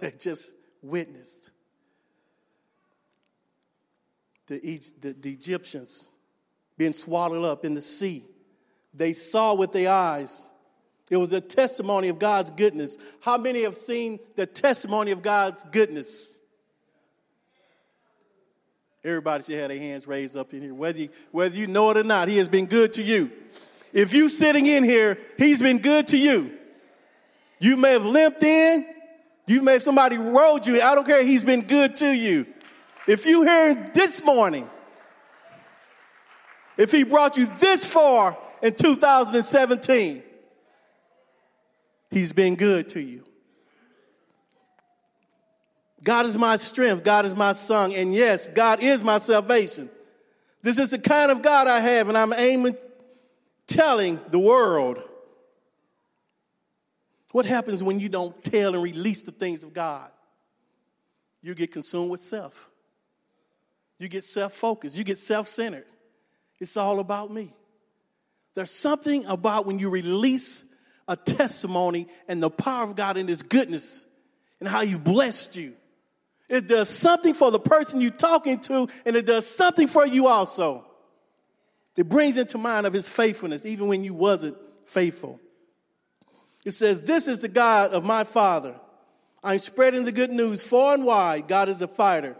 They 0.00 0.12
just 0.12 0.50
witnessed 0.80 1.50
the, 4.46 4.80
the, 5.02 5.12
the 5.12 5.30
Egyptians 5.30 6.10
being 6.78 6.94
swallowed 6.94 7.44
up 7.44 7.66
in 7.66 7.74
the 7.74 7.82
sea. 7.82 8.24
They 8.94 9.12
saw 9.12 9.52
with 9.52 9.72
their 9.72 9.90
eyes. 9.90 10.46
It 11.10 11.18
was 11.18 11.30
a 11.34 11.40
testimony 11.42 12.08
of 12.08 12.18
God's 12.18 12.50
goodness. 12.50 12.96
How 13.20 13.36
many 13.36 13.64
have 13.64 13.76
seen 13.76 14.20
the 14.36 14.46
testimony 14.46 15.10
of 15.10 15.20
God's 15.20 15.62
goodness? 15.70 16.31
Everybody 19.04 19.44
should 19.44 19.58
have 19.58 19.68
their 19.68 19.78
hands 19.78 20.06
raised 20.06 20.36
up 20.36 20.54
in 20.54 20.62
here. 20.62 20.74
Whether 20.74 21.00
you, 21.00 21.08
whether 21.32 21.56
you 21.56 21.66
know 21.66 21.90
it 21.90 21.96
or 21.96 22.04
not, 22.04 22.28
He 22.28 22.38
has 22.38 22.48
been 22.48 22.66
good 22.66 22.92
to 22.94 23.02
you. 23.02 23.30
If 23.92 24.14
you 24.14 24.28
sitting 24.28 24.66
in 24.66 24.84
here, 24.84 25.18
He's 25.36 25.60
been 25.60 25.78
good 25.78 26.06
to 26.08 26.16
you. 26.16 26.52
You 27.58 27.76
may 27.76 27.92
have 27.92 28.06
limped 28.06 28.42
in. 28.42 28.86
You 29.46 29.62
may 29.62 29.74
have 29.74 29.82
somebody 29.82 30.18
rode 30.18 30.66
you. 30.66 30.80
I 30.80 30.94
don't 30.94 31.06
care. 31.06 31.24
He's 31.24 31.44
been 31.44 31.62
good 31.62 31.96
to 31.96 32.10
you. 32.10 32.46
If 33.06 33.26
you 33.26 33.42
here 33.42 33.90
this 33.92 34.22
morning, 34.24 34.70
if 36.76 36.92
He 36.92 37.02
brought 37.02 37.36
you 37.36 37.46
this 37.58 37.84
far 37.84 38.38
in 38.62 38.74
2017, 38.74 40.22
He's 42.10 42.32
been 42.32 42.54
good 42.54 42.88
to 42.90 43.00
you. 43.00 43.24
God 46.02 46.26
is 46.26 46.36
my 46.36 46.56
strength. 46.56 47.04
God 47.04 47.26
is 47.26 47.36
my 47.36 47.52
song. 47.52 47.94
And 47.94 48.14
yes, 48.14 48.48
God 48.48 48.82
is 48.82 49.02
my 49.02 49.18
salvation. 49.18 49.88
This 50.62 50.78
is 50.78 50.90
the 50.90 50.98
kind 50.98 51.30
of 51.30 51.42
God 51.42 51.66
I 51.66 51.80
have, 51.80 52.08
and 52.08 52.16
I'm 52.16 52.32
aiming, 52.32 52.76
telling 53.66 54.20
the 54.28 54.38
world. 54.38 55.02
What 57.32 57.46
happens 57.46 57.82
when 57.82 57.98
you 57.98 58.08
don't 58.08 58.42
tell 58.44 58.74
and 58.74 58.82
release 58.82 59.22
the 59.22 59.32
things 59.32 59.62
of 59.62 59.72
God? 59.72 60.10
You 61.40 61.54
get 61.54 61.72
consumed 61.72 62.10
with 62.10 62.20
self. 62.20 62.70
You 63.98 64.08
get 64.08 64.24
self 64.24 64.52
focused. 64.52 64.96
You 64.96 65.04
get 65.04 65.18
self 65.18 65.48
centered. 65.48 65.86
It's 66.60 66.76
all 66.76 67.00
about 67.00 67.32
me. 67.32 67.52
There's 68.54 68.70
something 68.70 69.24
about 69.24 69.66
when 69.66 69.78
you 69.78 69.88
release 69.88 70.64
a 71.08 71.16
testimony 71.16 72.06
and 72.28 72.42
the 72.42 72.50
power 72.50 72.84
of 72.84 72.94
God 72.94 73.16
and 73.16 73.28
His 73.28 73.42
goodness 73.42 74.06
and 74.60 74.68
how 74.68 74.82
He's 74.82 74.98
blessed 74.98 75.56
you 75.56 75.74
it 76.52 76.66
does 76.66 76.90
something 76.90 77.32
for 77.32 77.50
the 77.50 77.58
person 77.58 78.02
you're 78.02 78.10
talking 78.10 78.60
to, 78.60 78.86
and 79.06 79.16
it 79.16 79.24
does 79.24 79.46
something 79.46 79.88
for 79.88 80.06
you 80.06 80.26
also. 80.26 80.84
It 81.96 82.10
brings 82.10 82.36
into 82.36 82.58
mind 82.58 82.86
of 82.86 82.92
his 82.92 83.08
faithfulness, 83.08 83.64
even 83.64 83.88
when 83.88 84.04
you 84.04 84.12
wasn't 84.12 84.58
faithful. 84.84 85.40
It 86.62 86.72
says, 86.72 87.00
This 87.00 87.26
is 87.26 87.38
the 87.38 87.48
God 87.48 87.94
of 87.94 88.04
my 88.04 88.24
father. 88.24 88.78
I'm 89.42 89.60
spreading 89.60 90.04
the 90.04 90.12
good 90.12 90.30
news 90.30 90.62
far 90.68 90.92
and 90.92 91.06
wide. 91.06 91.48
God 91.48 91.70
is 91.70 91.78
the 91.78 91.88
fighter. 91.88 92.36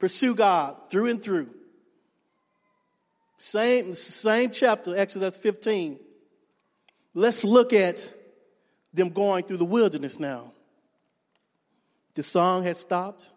Pursue 0.00 0.34
God 0.34 0.76
through 0.90 1.06
and 1.06 1.22
through. 1.22 1.48
Same, 3.38 3.94
same 3.94 4.50
chapter, 4.50 4.96
Exodus 4.96 5.36
15. 5.36 6.00
Let's 7.14 7.44
look 7.44 7.72
at 7.72 8.12
them 8.92 9.10
going 9.10 9.44
through 9.44 9.58
the 9.58 9.64
wilderness 9.64 10.18
now. 10.18 10.52
The 12.14 12.24
song 12.24 12.64
has 12.64 12.80
stopped. 12.80 13.32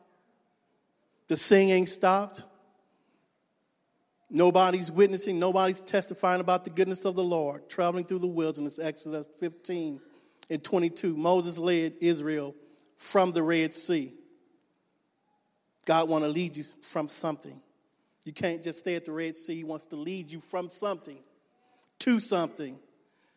The 1.27 1.37
singing 1.37 1.87
stopped. 1.87 2.43
Nobody's 4.29 4.91
witnessing, 4.91 5.39
nobody's 5.39 5.81
testifying 5.81 6.41
about 6.41 6.63
the 6.63 6.69
goodness 6.69 7.05
of 7.05 7.15
the 7.15 7.23
Lord. 7.23 7.69
Traveling 7.69 8.05
through 8.05 8.19
the 8.19 8.27
wilderness, 8.27 8.79
Exodus 8.79 9.27
15 9.39 10.01
and 10.49 10.63
22. 10.63 11.15
Moses 11.15 11.57
led 11.57 11.93
Israel 12.01 12.55
from 12.97 13.31
the 13.31 13.43
Red 13.43 13.73
Sea. 13.73 14.13
God 15.85 16.09
want 16.09 16.23
to 16.23 16.27
lead 16.27 16.57
you 16.57 16.63
from 16.81 17.07
something. 17.07 17.61
You 18.25 18.33
can't 18.33 18.63
just 18.63 18.79
stay 18.79 18.95
at 18.95 19.05
the 19.05 19.11
Red 19.11 19.37
Sea. 19.37 19.55
He 19.55 19.63
wants 19.63 19.85
to 19.87 19.95
lead 19.95 20.31
you 20.31 20.39
from 20.39 20.69
something 20.69 21.19
to 21.99 22.19
something. 22.19 22.79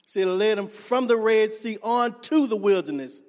So 0.06 0.20
he 0.20 0.26
led 0.26 0.56
them 0.56 0.68
from 0.68 1.06
the 1.06 1.16
Red 1.16 1.52
Sea 1.52 1.78
on 1.82 2.18
to 2.22 2.46
the 2.46 2.56
wilderness. 2.56 3.20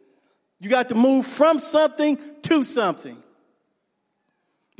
You 0.62 0.70
got 0.70 0.88
to 0.90 0.96
move 0.96 1.26
from 1.26 1.60
something 1.60 2.18
to 2.44 2.64
something 2.64 3.22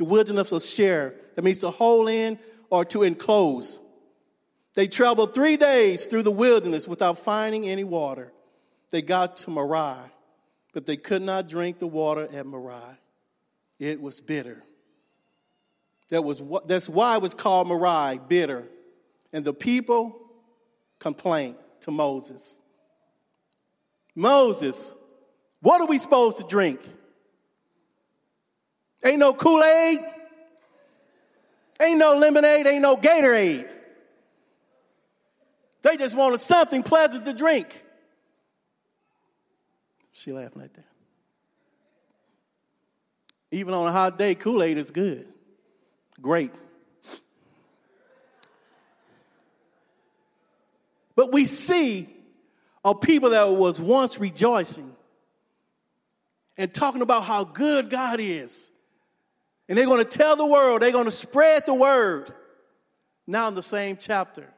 the 0.00 0.06
wilderness 0.06 0.50
of 0.50 0.64
Shur. 0.64 1.14
That 1.34 1.42
means 1.42 1.58
to 1.58 1.70
hold 1.70 2.08
in 2.08 2.38
or 2.70 2.86
to 2.86 3.02
enclose. 3.02 3.78
They 4.72 4.88
traveled 4.88 5.34
three 5.34 5.58
days 5.58 6.06
through 6.06 6.22
the 6.22 6.30
wilderness 6.30 6.88
without 6.88 7.18
finding 7.18 7.68
any 7.68 7.84
water. 7.84 8.32
They 8.92 9.02
got 9.02 9.36
to 9.38 9.50
Marah, 9.50 10.10
but 10.72 10.86
they 10.86 10.96
could 10.96 11.20
not 11.20 11.50
drink 11.50 11.80
the 11.80 11.86
water 11.86 12.26
at 12.32 12.46
Marah. 12.46 12.96
It 13.78 14.00
was 14.00 14.22
bitter. 14.22 14.64
That 16.08 16.22
was 16.22 16.40
what, 16.40 16.66
that's 16.66 16.88
why 16.88 17.16
it 17.16 17.22
was 17.22 17.34
called 17.34 17.68
Marah, 17.68 18.18
bitter. 18.26 18.66
And 19.34 19.44
the 19.44 19.52
people 19.52 20.18
complained 20.98 21.56
to 21.80 21.90
Moses. 21.90 22.58
Moses, 24.14 24.94
what 25.60 25.82
are 25.82 25.86
we 25.86 25.98
supposed 25.98 26.38
to 26.38 26.44
drink? 26.44 26.80
Ain't 29.04 29.18
no 29.18 29.32
Kool 29.32 29.62
Aid. 29.62 29.98
Ain't 31.80 31.98
no 31.98 32.16
lemonade. 32.16 32.66
Ain't 32.66 32.82
no 32.82 32.96
Gatorade. 32.96 33.68
They 35.82 35.96
just 35.96 36.14
wanted 36.14 36.38
something 36.38 36.82
pleasant 36.82 37.24
to 37.24 37.32
drink. 37.32 37.84
She 40.12 40.32
laughing 40.32 40.62
at 40.62 40.74
that. 40.74 40.84
Even 43.50 43.74
on 43.74 43.86
a 43.86 43.92
hot 43.92 44.18
day, 44.18 44.34
Kool 44.34 44.62
Aid 44.62 44.76
is 44.76 44.90
good. 44.90 45.26
Great. 46.20 46.52
But 51.16 51.32
we 51.32 51.44
see 51.44 52.08
a 52.84 52.94
people 52.94 53.30
that 53.30 53.50
was 53.50 53.80
once 53.80 54.18
rejoicing 54.18 54.94
and 56.56 56.72
talking 56.72 57.02
about 57.02 57.24
how 57.24 57.44
good 57.44 57.90
God 57.90 58.20
is 58.20 58.69
and 59.70 59.78
they're 59.78 59.86
going 59.86 60.04
to 60.04 60.18
tell 60.18 60.34
the 60.34 60.44
world, 60.44 60.82
they're 60.82 60.90
going 60.90 61.04
to 61.04 61.12
spread 61.12 61.64
the 61.64 61.72
word. 61.72 62.34
Now, 63.24 63.46
in 63.46 63.54
the 63.54 63.62
same 63.62 63.96
chapter, 63.96 64.52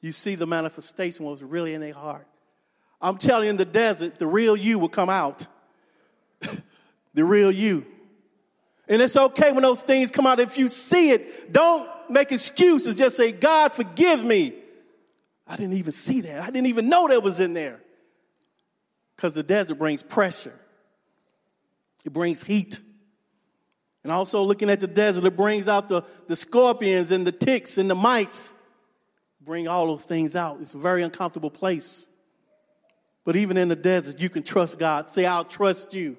you 0.00 0.10
see 0.10 0.36
the 0.36 0.46
manifestation 0.46 1.26
was 1.26 1.42
really 1.42 1.74
in 1.74 1.82
their 1.82 1.92
heart. 1.92 2.26
I'm 2.98 3.18
telling 3.18 3.44
you, 3.44 3.50
in 3.50 3.58
the 3.58 3.66
desert, 3.66 4.18
the 4.18 4.26
real 4.26 4.56
you 4.56 4.78
will 4.78 4.88
come 4.88 5.10
out. 5.10 5.46
the 7.14 7.24
real 7.24 7.52
you. 7.52 7.84
And 8.88 9.02
it's 9.02 9.18
okay 9.18 9.52
when 9.52 9.62
those 9.62 9.82
things 9.82 10.10
come 10.10 10.26
out. 10.26 10.40
If 10.40 10.56
you 10.56 10.68
see 10.68 11.10
it, 11.10 11.52
don't 11.52 11.86
make 12.08 12.32
excuses. 12.32 12.96
Just 12.96 13.18
say, 13.18 13.32
God, 13.32 13.74
forgive 13.74 14.24
me. 14.24 14.54
I 15.46 15.56
didn't 15.56 15.74
even 15.74 15.92
see 15.92 16.22
that. 16.22 16.42
I 16.42 16.46
didn't 16.46 16.68
even 16.68 16.88
know 16.88 17.06
that 17.08 17.22
was 17.22 17.38
in 17.38 17.52
there. 17.52 17.82
Because 19.14 19.34
the 19.34 19.42
desert 19.42 19.74
brings 19.74 20.02
pressure. 20.02 20.58
It 22.04 22.12
brings 22.12 22.42
heat. 22.42 22.80
And 24.02 24.12
also 24.12 24.42
looking 24.42 24.70
at 24.70 24.80
the 24.80 24.86
desert, 24.86 25.24
it 25.24 25.36
brings 25.36 25.68
out 25.68 25.88
the, 25.88 26.02
the 26.26 26.36
scorpions 26.36 27.10
and 27.10 27.26
the 27.26 27.32
ticks 27.32 27.76
and 27.76 27.90
the 27.90 27.94
mites. 27.94 28.54
Bring 29.42 29.68
all 29.68 29.86
those 29.86 30.04
things 30.04 30.36
out. 30.36 30.58
It's 30.60 30.74
a 30.74 30.78
very 30.78 31.02
uncomfortable 31.02 31.50
place. 31.50 32.06
But 33.24 33.36
even 33.36 33.56
in 33.56 33.68
the 33.68 33.76
desert, 33.76 34.20
you 34.20 34.30
can 34.30 34.42
trust 34.42 34.78
God. 34.78 35.10
Say, 35.10 35.26
I'll 35.26 35.44
trust 35.44 35.94
you. 35.94 36.16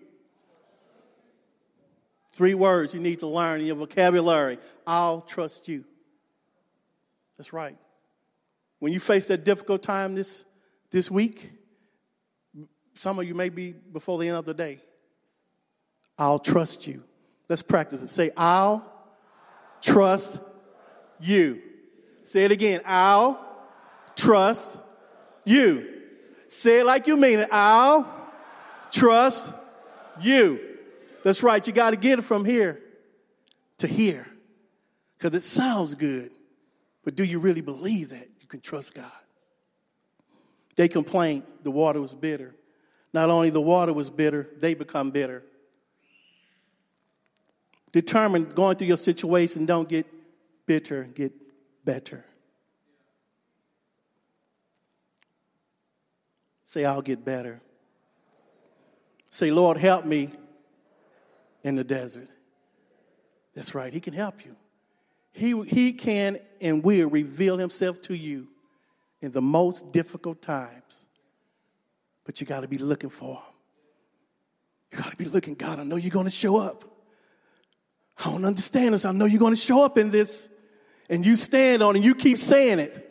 Three 2.31 2.53
words 2.53 2.93
you 2.93 2.99
need 2.99 3.19
to 3.19 3.27
learn 3.27 3.61
in 3.61 3.67
your 3.67 3.75
vocabulary. 3.75 4.57
I'll 4.85 5.21
trust 5.21 5.67
you. 5.67 5.83
That's 7.37 7.51
right. 7.53 7.75
When 8.79 8.93
you 8.93 8.99
face 8.99 9.27
that 9.27 9.43
difficult 9.43 9.83
time 9.83 10.15
this, 10.15 10.45
this 10.91 11.09
week, 11.09 11.51
some 12.95 13.19
of 13.19 13.25
you 13.25 13.33
may 13.33 13.49
be 13.49 13.71
before 13.71 14.17
the 14.17 14.27
end 14.27 14.37
of 14.37 14.45
the 14.45 14.53
day. 14.53 14.79
I'll 16.21 16.37
trust 16.37 16.85
you. 16.85 17.03
Let's 17.49 17.63
practice 17.63 18.03
it. 18.03 18.09
Say, 18.09 18.29
I'll 18.37 18.85
trust 19.81 20.39
you. 21.19 21.63
Say 22.21 22.45
it 22.45 22.51
again. 22.51 22.81
I'll 22.85 23.43
trust 24.15 24.79
you. 25.43 26.03
Say 26.47 26.81
it 26.81 26.85
like 26.85 27.07
you 27.07 27.17
mean 27.17 27.39
it. 27.39 27.49
I'll 27.51 28.07
trust 28.91 29.51
you. 30.21 30.59
That's 31.23 31.41
right. 31.41 31.65
You 31.65 31.73
got 31.73 31.89
to 31.89 31.95
get 31.95 32.19
it 32.19 32.21
from 32.21 32.45
here 32.45 32.79
to 33.79 33.87
here 33.87 34.27
because 35.17 35.33
it 35.33 35.41
sounds 35.41 35.95
good. 35.95 36.29
But 37.03 37.15
do 37.15 37.23
you 37.23 37.39
really 37.39 37.61
believe 37.61 38.09
that 38.09 38.29
you 38.39 38.47
can 38.47 38.59
trust 38.59 38.93
God? 38.93 39.09
They 40.75 40.87
complained 40.87 41.45
the 41.63 41.71
water 41.71 41.99
was 41.99 42.13
bitter. 42.13 42.53
Not 43.11 43.31
only 43.31 43.49
the 43.49 43.59
water 43.59 43.91
was 43.91 44.11
bitter, 44.11 44.47
they 44.59 44.75
become 44.75 45.09
bitter. 45.09 45.45
Determined 47.91 48.55
going 48.55 48.77
through 48.77 48.87
your 48.87 48.97
situation, 48.97 49.65
don't 49.65 49.89
get 49.89 50.05
bitter, 50.65 51.03
get 51.03 51.33
better. 51.83 52.25
Say, 56.63 56.85
I'll 56.85 57.01
get 57.01 57.25
better. 57.25 57.59
Say, 59.29 59.51
Lord, 59.51 59.77
help 59.77 60.05
me 60.05 60.29
in 61.63 61.75
the 61.75 61.83
desert. 61.83 62.29
That's 63.53 63.75
right, 63.75 63.93
He 63.93 63.99
can 63.99 64.13
help 64.13 64.45
you. 64.45 64.55
He, 65.33 65.59
he 65.63 65.93
can 65.93 66.39
and 66.61 66.83
will 66.83 67.09
reveal 67.09 67.57
Himself 67.57 68.01
to 68.03 68.15
you 68.15 68.47
in 69.21 69.31
the 69.31 69.41
most 69.41 69.91
difficult 69.91 70.41
times. 70.41 71.07
But 72.23 72.39
you 72.39 72.47
got 72.47 72.61
to 72.61 72.67
be 72.67 72.77
looking 72.77 73.09
for 73.09 73.35
Him. 73.35 73.43
You 74.91 74.97
got 74.97 75.11
to 75.11 75.17
be 75.17 75.25
looking, 75.25 75.55
God, 75.55 75.79
I 75.79 75.83
know 75.83 75.95
you're 75.95 76.09
going 76.09 76.25
to 76.25 76.31
show 76.31 76.57
up. 76.57 76.90
I 78.21 78.29
don't 78.29 78.45
understand 78.45 78.93
this. 78.93 79.03
I 79.03 79.11
know 79.11 79.25
you're 79.25 79.39
going 79.39 79.55
to 79.55 79.59
show 79.59 79.83
up 79.83 79.97
in 79.97 80.11
this. 80.11 80.47
And 81.09 81.25
you 81.25 81.35
stand 81.35 81.83
on 81.83 81.95
it, 81.95 81.99
and 81.99 82.05
you 82.05 82.15
keep 82.15 82.37
saying 82.37 82.79
it. 82.79 83.07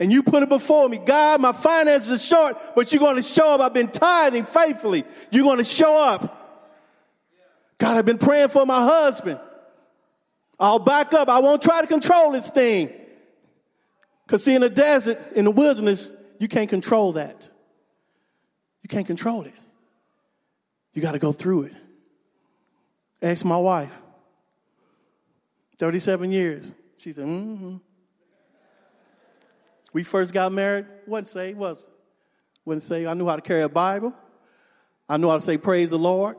And 0.00 0.10
you 0.10 0.24
put 0.24 0.42
it 0.42 0.48
before 0.48 0.88
me. 0.88 0.96
God, 0.96 1.40
my 1.40 1.52
finances 1.52 2.10
are 2.10 2.18
short, 2.18 2.74
but 2.74 2.92
you're 2.92 2.98
going 2.98 3.14
to 3.16 3.22
show 3.22 3.54
up. 3.54 3.60
I've 3.60 3.74
been 3.74 3.92
tithing 3.92 4.44
faithfully. 4.44 5.04
You're 5.30 5.44
going 5.44 5.58
to 5.58 5.64
show 5.64 6.02
up. 6.02 6.40
God, 7.78 7.96
I've 7.96 8.04
been 8.04 8.18
praying 8.18 8.48
for 8.48 8.66
my 8.66 8.82
husband. 8.82 9.38
I'll 10.58 10.80
back 10.80 11.14
up. 11.14 11.28
I 11.28 11.38
won't 11.38 11.62
try 11.62 11.80
to 11.80 11.86
control 11.86 12.32
this 12.32 12.50
thing. 12.50 12.90
Because, 14.26 14.42
see, 14.42 14.54
in 14.54 14.62
the 14.62 14.70
desert, 14.70 15.20
in 15.36 15.44
the 15.44 15.50
wilderness, 15.50 16.10
you 16.38 16.48
can't 16.48 16.70
control 16.70 17.12
that. 17.12 17.48
You 18.82 18.88
can't 18.88 19.06
control 19.06 19.42
it. 19.42 19.54
You 20.92 21.02
got 21.02 21.12
to 21.12 21.18
go 21.18 21.32
through 21.32 21.64
it. 21.64 21.72
Ask 23.22 23.44
my 23.44 23.58
wife. 23.58 23.92
37 25.78 26.30
years. 26.30 26.72
She 26.96 27.12
said, 27.12 27.26
mm 27.26 27.58
hmm. 27.58 27.76
We 29.92 30.02
first 30.02 30.32
got 30.32 30.52
married, 30.52 30.86
wasn't 31.06 31.28
saved, 31.28 31.58
was 31.58 31.86
Wouldn't 32.64 32.82
say 32.82 33.06
I 33.06 33.14
knew 33.14 33.26
how 33.26 33.36
to 33.36 33.42
carry 33.42 33.62
a 33.62 33.68
Bible. 33.68 34.12
I 35.08 35.16
knew 35.16 35.28
how 35.28 35.36
to 35.36 35.42
say 35.42 35.56
praise 35.56 35.90
the 35.90 35.98
Lord. 35.98 36.36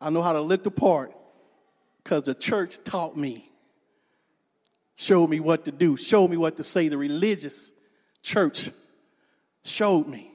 I 0.00 0.10
know 0.10 0.22
how 0.22 0.32
to 0.32 0.40
look 0.40 0.62
the 0.62 0.70
part 0.70 1.12
because 2.02 2.24
the 2.24 2.34
church 2.34 2.82
taught 2.84 3.16
me, 3.16 3.50
showed 4.94 5.28
me 5.28 5.40
what 5.40 5.64
to 5.64 5.72
do, 5.72 5.96
showed 5.96 6.30
me 6.30 6.36
what 6.36 6.56
to 6.58 6.64
say. 6.64 6.88
The 6.88 6.98
religious 6.98 7.70
church 8.22 8.70
showed 9.64 10.06
me. 10.06 10.32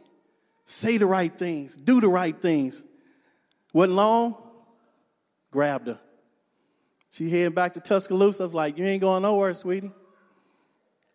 Say 0.66 0.98
the 0.98 1.06
right 1.06 1.34
things, 1.34 1.76
do 1.76 2.02
the 2.02 2.10
right 2.10 2.38
things. 2.38 2.84
Wasn't 3.72 3.96
long, 3.96 4.36
grabbed 5.52 5.88
her. 5.88 6.00
She 7.12 7.30
heading 7.30 7.54
back 7.54 7.74
to 7.76 7.80
Tuscaloosa. 7.80 8.44
I 8.44 8.46
was 8.46 8.54
like, 8.54 8.78
You 8.78 8.86
ain't 8.86 9.02
going 9.02 9.24
nowhere, 9.24 9.54
sweetie. 9.54 9.92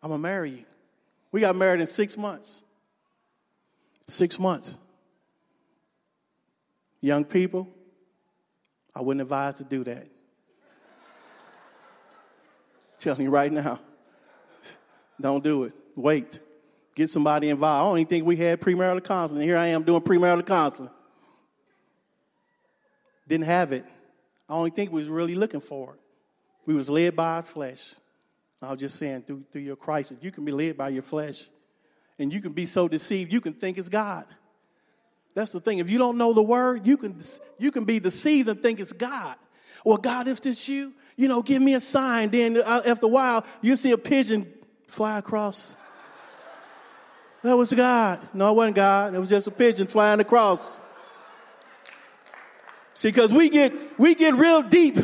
I'm 0.02 0.08
going 0.08 0.18
to 0.18 0.22
marry 0.22 0.50
you. 0.50 0.64
We 1.30 1.40
got 1.40 1.54
married 1.54 1.80
in 1.80 1.86
six 1.86 2.16
months. 2.16 2.62
Six 4.08 4.38
months. 4.38 4.78
Young 7.00 7.24
people, 7.24 7.68
I 8.94 9.00
wouldn't 9.00 9.22
advise 9.22 9.54
to 9.54 9.64
do 9.64 9.84
that. 9.84 10.08
Telling 12.98 13.22
you 13.22 13.30
right 13.30 13.52
now, 13.52 13.80
don't 15.20 15.42
do 15.42 15.64
it. 15.64 15.72
Wait. 15.96 16.40
Get 16.94 17.08
somebody 17.08 17.48
involved. 17.48 17.82
I 17.82 17.88
don't 17.88 17.98
even 17.98 18.08
think 18.08 18.26
we 18.26 18.36
had 18.36 18.60
premarital 18.60 19.04
counseling. 19.04 19.42
Here 19.42 19.56
I 19.56 19.68
am 19.68 19.82
doing 19.82 20.02
premarital 20.02 20.46
counseling. 20.46 20.90
Didn't 23.26 23.46
have 23.46 23.72
it. 23.72 23.86
I 24.52 24.54
only 24.54 24.70
think 24.70 24.92
we 24.92 25.00
was 25.00 25.08
really 25.08 25.34
looking 25.34 25.62
for 25.62 25.94
it. 25.94 26.00
We 26.66 26.74
was 26.74 26.90
led 26.90 27.16
by 27.16 27.36
our 27.36 27.42
flesh. 27.42 27.94
I 28.60 28.70
was 28.70 28.80
just 28.80 28.98
saying, 28.98 29.22
through, 29.22 29.44
through 29.50 29.62
your 29.62 29.76
crisis, 29.76 30.18
you 30.20 30.30
can 30.30 30.44
be 30.44 30.52
led 30.52 30.76
by 30.76 30.90
your 30.90 31.02
flesh. 31.02 31.48
And 32.18 32.30
you 32.30 32.42
can 32.42 32.52
be 32.52 32.66
so 32.66 32.86
deceived, 32.86 33.32
you 33.32 33.40
can 33.40 33.54
think 33.54 33.78
it's 33.78 33.88
God. 33.88 34.26
That's 35.34 35.52
the 35.52 35.60
thing. 35.60 35.78
If 35.78 35.88
you 35.88 35.96
don't 35.96 36.18
know 36.18 36.34
the 36.34 36.42
word, 36.42 36.86
you 36.86 36.98
can, 36.98 37.18
you 37.58 37.72
can 37.72 37.86
be 37.86 37.98
deceived 37.98 38.46
and 38.50 38.60
think 38.60 38.78
it's 38.78 38.92
God. 38.92 39.36
Well, 39.86 39.96
God, 39.96 40.28
if 40.28 40.42
this 40.42 40.68
you, 40.68 40.92
you 41.16 41.28
know, 41.28 41.40
give 41.40 41.62
me 41.62 41.72
a 41.72 41.80
sign. 41.80 42.28
Then 42.28 42.58
uh, 42.58 42.82
after 42.84 43.06
a 43.06 43.08
while, 43.08 43.46
you 43.62 43.74
see 43.74 43.92
a 43.92 43.98
pigeon 43.98 44.52
fly 44.86 45.16
across. 45.16 45.78
That 47.42 47.56
was 47.56 47.72
God. 47.72 48.20
No, 48.34 48.50
it 48.50 48.56
wasn't 48.56 48.76
God. 48.76 49.14
It 49.14 49.18
was 49.18 49.30
just 49.30 49.46
a 49.46 49.50
pigeon 49.50 49.86
flying 49.86 50.20
across. 50.20 50.78
See, 52.94 53.08
because 53.08 53.32
we 53.32 53.48
get 53.48 53.72
we 53.98 54.14
get 54.14 54.34
real 54.34 54.62
deep 54.62 54.96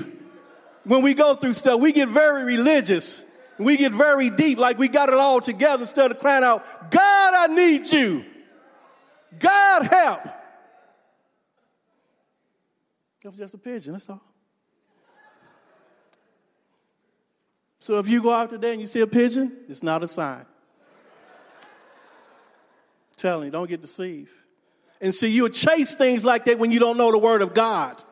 when 0.84 1.02
we 1.02 1.14
go 1.14 1.34
through 1.34 1.54
stuff. 1.54 1.80
We 1.80 1.92
get 1.92 2.08
very 2.08 2.44
religious. 2.44 3.24
We 3.58 3.76
get 3.76 3.92
very 3.92 4.30
deep, 4.30 4.58
like 4.58 4.78
we 4.78 4.88
got 4.88 5.08
it 5.08 5.16
all 5.16 5.40
together 5.40 5.82
instead 5.82 6.10
of 6.12 6.20
crying 6.20 6.44
out, 6.44 6.90
God, 6.90 7.34
I 7.34 7.52
need 7.52 7.92
you. 7.92 8.24
God, 9.36 9.82
help. 9.82 10.20
It 13.24 13.28
was 13.28 13.36
just 13.36 13.54
a 13.54 13.58
pigeon, 13.58 13.94
that's 13.94 14.08
all. 14.08 14.22
So 17.80 17.98
if 17.98 18.08
you 18.08 18.22
go 18.22 18.30
out 18.30 18.50
today 18.50 18.72
and 18.72 18.80
you 18.80 18.86
see 18.86 19.00
a 19.00 19.06
pigeon, 19.06 19.52
it's 19.68 19.82
not 19.82 20.04
a 20.04 20.06
sign. 20.06 20.46
Telling 23.16 23.46
you, 23.46 23.50
don't 23.50 23.68
get 23.68 23.80
deceived. 23.80 24.30
And 25.00 25.14
see, 25.14 25.28
you'll 25.28 25.48
chase 25.48 25.94
things 25.94 26.24
like 26.24 26.44
that 26.46 26.58
when 26.58 26.72
you 26.72 26.80
don't 26.80 26.96
know 26.96 27.12
the 27.12 27.18
Word 27.18 27.42
of 27.42 27.54
God. 27.54 28.02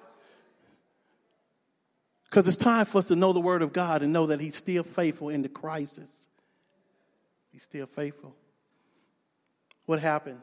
Because 2.25 2.47
it's 2.49 2.57
time 2.57 2.87
for 2.87 2.99
us 2.99 3.07
to 3.07 3.17
know 3.17 3.33
the 3.33 3.41
Word 3.41 3.63
of 3.63 3.73
God 3.73 4.03
and 4.03 4.13
know 4.13 4.27
that 4.27 4.41
He's 4.41 4.57
still 4.57 4.83
faithful 4.83 5.29
in 5.29 5.43
the 5.43 5.49
crisis. 5.49 6.29
He's 7.51 7.63
still 7.63 7.87
faithful. 7.87 8.35
What 9.87 10.01
happened? 10.01 10.41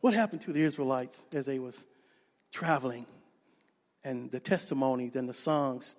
What 0.00 0.14
happened 0.14 0.42
to 0.42 0.52
the 0.52 0.62
Israelites 0.62 1.24
as 1.32 1.46
they 1.46 1.58
was 1.58 1.84
traveling? 2.52 3.06
And 4.04 4.30
the 4.30 4.40
testimony, 4.40 5.08
then 5.08 5.26
the 5.26 5.34
songs 5.34 5.96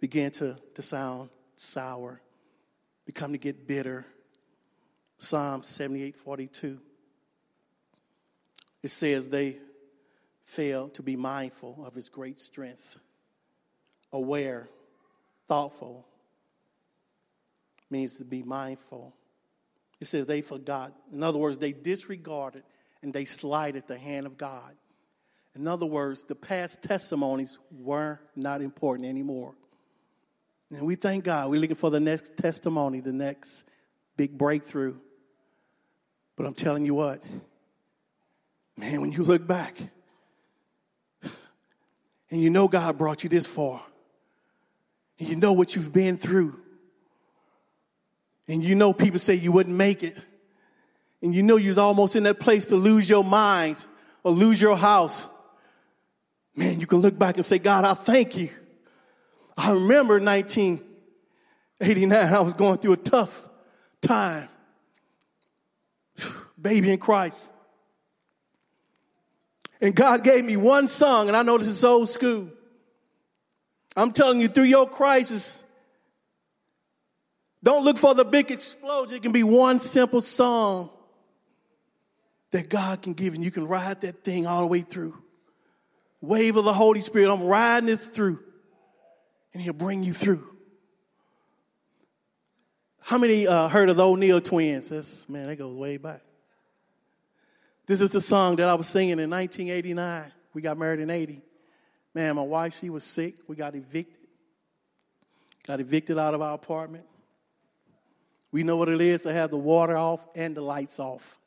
began 0.00 0.30
to, 0.32 0.58
to 0.74 0.82
sound 0.82 1.30
sour, 1.56 2.20
become 3.06 3.32
to 3.32 3.38
get 3.38 3.66
bitter. 3.66 4.06
Psalm 5.18 5.62
78 5.62 6.16
42. 6.16 6.80
It 8.82 8.90
says 8.90 9.28
they 9.28 9.58
fail 10.44 10.88
to 10.90 11.02
be 11.02 11.16
mindful 11.16 11.84
of 11.84 11.94
his 11.94 12.08
great 12.08 12.38
strength, 12.38 12.96
aware, 14.12 14.68
thoughtful 15.46 16.06
means 17.90 18.14
to 18.14 18.24
be 18.24 18.42
mindful. 18.42 19.14
It 20.00 20.06
says 20.06 20.26
they 20.26 20.42
forgot. 20.42 20.92
In 21.12 21.22
other 21.22 21.38
words, 21.38 21.58
they 21.58 21.72
disregarded 21.72 22.62
and 23.02 23.12
they 23.12 23.24
slighted 23.24 23.86
the 23.86 23.98
hand 23.98 24.26
of 24.26 24.36
God. 24.36 24.74
In 25.54 25.66
other 25.66 25.86
words, 25.86 26.24
the 26.24 26.34
past 26.34 26.82
testimonies 26.82 27.58
were 27.70 28.20
not 28.36 28.62
important 28.62 29.08
anymore. 29.08 29.54
And 30.70 30.86
we 30.86 30.94
thank 30.94 31.24
God. 31.24 31.50
We're 31.50 31.60
looking 31.60 31.76
for 31.76 31.90
the 31.90 32.00
next 32.00 32.36
testimony, 32.36 33.00
the 33.00 33.12
next 33.12 33.64
big 34.16 34.36
breakthrough. 34.36 34.96
But 36.36 36.46
I'm 36.46 36.54
telling 36.54 36.84
you 36.84 36.94
what, 36.94 37.22
man, 38.78 39.00
when 39.00 39.12
you 39.12 39.24
look 39.24 39.46
back 39.46 39.76
and 42.30 42.40
you 42.40 42.48
know 42.48 42.68
God 42.68 42.96
brought 42.96 43.24
you 43.24 43.28
this 43.28 43.46
far, 43.46 43.82
and 45.18 45.28
you 45.28 45.34
know 45.36 45.52
what 45.52 45.74
you've 45.74 45.92
been 45.92 46.16
through, 46.16 46.58
and 48.46 48.64
you 48.64 48.76
know 48.76 48.92
people 48.92 49.18
say 49.18 49.34
you 49.34 49.50
wouldn't 49.50 49.76
make 49.76 50.04
it, 50.04 50.16
and 51.22 51.34
you 51.34 51.42
know 51.42 51.56
you're 51.56 51.80
almost 51.80 52.14
in 52.16 52.22
that 52.22 52.38
place 52.38 52.66
to 52.66 52.76
lose 52.76 53.10
your 53.10 53.24
mind 53.24 53.84
or 54.22 54.30
lose 54.30 54.60
your 54.60 54.76
house, 54.76 55.28
man, 56.54 56.78
you 56.80 56.86
can 56.86 56.98
look 56.98 57.18
back 57.18 57.36
and 57.36 57.44
say, 57.44 57.58
God, 57.58 57.84
I 57.84 57.94
thank 57.94 58.36
you. 58.36 58.50
I 59.56 59.72
remember 59.72 60.20
1989, 60.20 62.12
I 62.12 62.40
was 62.40 62.54
going 62.54 62.78
through 62.78 62.92
a 62.92 62.96
tough 62.96 63.48
time. 64.00 64.48
Baby 66.60 66.92
in 66.92 66.98
Christ. 66.98 67.50
And 69.80 69.94
God 69.94 70.24
gave 70.24 70.44
me 70.44 70.56
one 70.56 70.88
song, 70.88 71.28
and 71.28 71.36
I 71.36 71.42
know 71.42 71.56
this 71.58 71.68
is 71.68 71.84
old 71.84 72.08
school. 72.08 72.48
I'm 73.96 74.12
telling 74.12 74.40
you, 74.40 74.48
through 74.48 74.64
your 74.64 74.88
crisis, 74.88 75.62
Don't 77.62 77.84
look 77.84 77.98
for 77.98 78.14
the 78.14 78.24
big 78.24 78.50
explosion. 78.50 79.16
It 79.16 79.22
can 79.22 79.32
be 79.32 79.42
one 79.42 79.80
simple 79.80 80.20
song 80.20 80.90
that 82.50 82.68
God 82.68 83.02
can 83.02 83.14
give, 83.14 83.34
and 83.34 83.44
you 83.44 83.50
can 83.50 83.66
ride 83.66 84.00
that 84.02 84.22
thing 84.24 84.46
all 84.46 84.60
the 84.60 84.66
way 84.68 84.80
through. 84.80 85.16
Wave 86.20 86.56
of 86.56 86.64
the 86.64 86.72
Holy 86.72 87.00
Spirit, 87.00 87.30
I'm 87.32 87.44
riding 87.44 87.86
this 87.86 88.06
through, 88.06 88.40
and 89.52 89.62
He'll 89.62 89.72
bring 89.72 90.02
you 90.02 90.12
through. 90.12 90.44
How 93.00 93.18
many 93.18 93.46
uh, 93.46 93.68
heard 93.68 93.88
of 93.88 93.96
the 93.96 94.04
O'Neal 94.06 94.40
twins? 94.40 94.90
That's, 94.90 95.28
man, 95.28 95.48
that 95.48 95.56
goes 95.56 95.74
way 95.74 95.96
back. 95.96 96.22
This 97.88 98.02
is 98.02 98.10
the 98.10 98.20
song 98.20 98.56
that 98.56 98.68
I 98.68 98.74
was 98.74 98.86
singing 98.86 99.18
in 99.18 99.30
1989. 99.30 100.30
We 100.52 100.60
got 100.60 100.76
married 100.76 101.00
in 101.00 101.08
80. 101.08 101.40
Man, 102.14 102.36
my 102.36 102.42
wife, 102.42 102.78
she 102.78 102.90
was 102.90 103.02
sick. 103.02 103.36
We 103.48 103.56
got 103.56 103.74
evicted. 103.74 104.28
Got 105.66 105.80
evicted 105.80 106.18
out 106.18 106.34
of 106.34 106.42
our 106.42 106.54
apartment. 106.54 107.06
We 108.52 108.62
know 108.62 108.76
what 108.76 108.90
it 108.90 109.00
is 109.00 109.22
to 109.22 109.32
have 109.32 109.50
the 109.50 109.56
water 109.56 109.96
off 109.96 110.24
and 110.36 110.54
the 110.54 110.60
lights 110.60 111.00
off. 111.00 111.38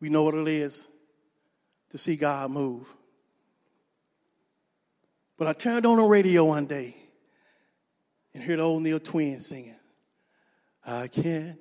We 0.00 0.08
know 0.08 0.22
what 0.22 0.34
it 0.34 0.48
is 0.48 0.88
to 1.90 1.98
see 1.98 2.16
God 2.16 2.50
move. 2.50 2.88
But 5.36 5.48
I 5.48 5.52
turned 5.52 5.84
on 5.84 5.98
the 5.98 6.02
radio 6.02 6.46
one 6.46 6.64
day 6.64 6.96
and 8.32 8.42
heard 8.42 8.58
the 8.58 8.80
Neil 8.80 9.00
twins 9.00 9.48
singing, 9.48 9.76
I 10.86 11.08
can't 11.08 11.58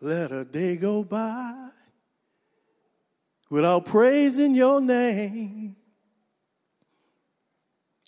let 0.00 0.32
a 0.32 0.44
day 0.44 0.76
go 0.76 1.02
by 1.02 1.70
without 3.48 3.86
praising 3.86 4.54
your 4.54 4.80
name. 4.80 5.76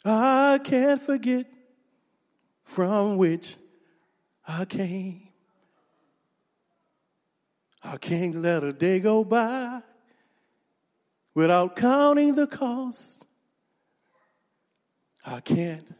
I 0.04 0.60
can't 0.62 1.00
forget 1.02 1.46
from 2.64 3.16
which 3.16 3.56
I 4.46 4.64
came. 4.64 5.28
I 7.82 7.96
can't 7.96 8.36
let 8.36 8.64
a 8.64 8.72
day 8.72 9.00
go 9.00 9.24
by 9.24 9.82
without 11.34 11.76
counting 11.76 12.34
the 12.34 12.46
cost. 12.46 13.24
I 15.24 15.40
can't 15.40 15.94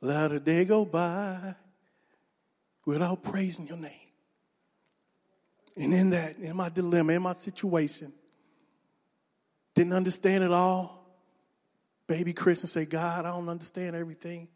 let 0.00 0.32
a 0.32 0.40
day 0.40 0.64
go 0.64 0.84
by 0.84 1.54
without 2.84 3.22
praising 3.22 3.66
your 3.66 3.76
name. 3.76 4.09
And 5.80 5.94
in 5.94 6.10
that, 6.10 6.36
in 6.36 6.54
my 6.56 6.68
dilemma, 6.68 7.14
in 7.14 7.22
my 7.22 7.32
situation, 7.32 8.12
didn't 9.74 9.94
understand 9.94 10.44
it 10.44 10.52
all. 10.52 11.06
Baby 12.06 12.32
Christian 12.32 12.68
say, 12.68 12.84
God, 12.84 13.24
I 13.24 13.30
don't 13.30 13.48
understand 13.48 13.96
everything. 13.96 14.48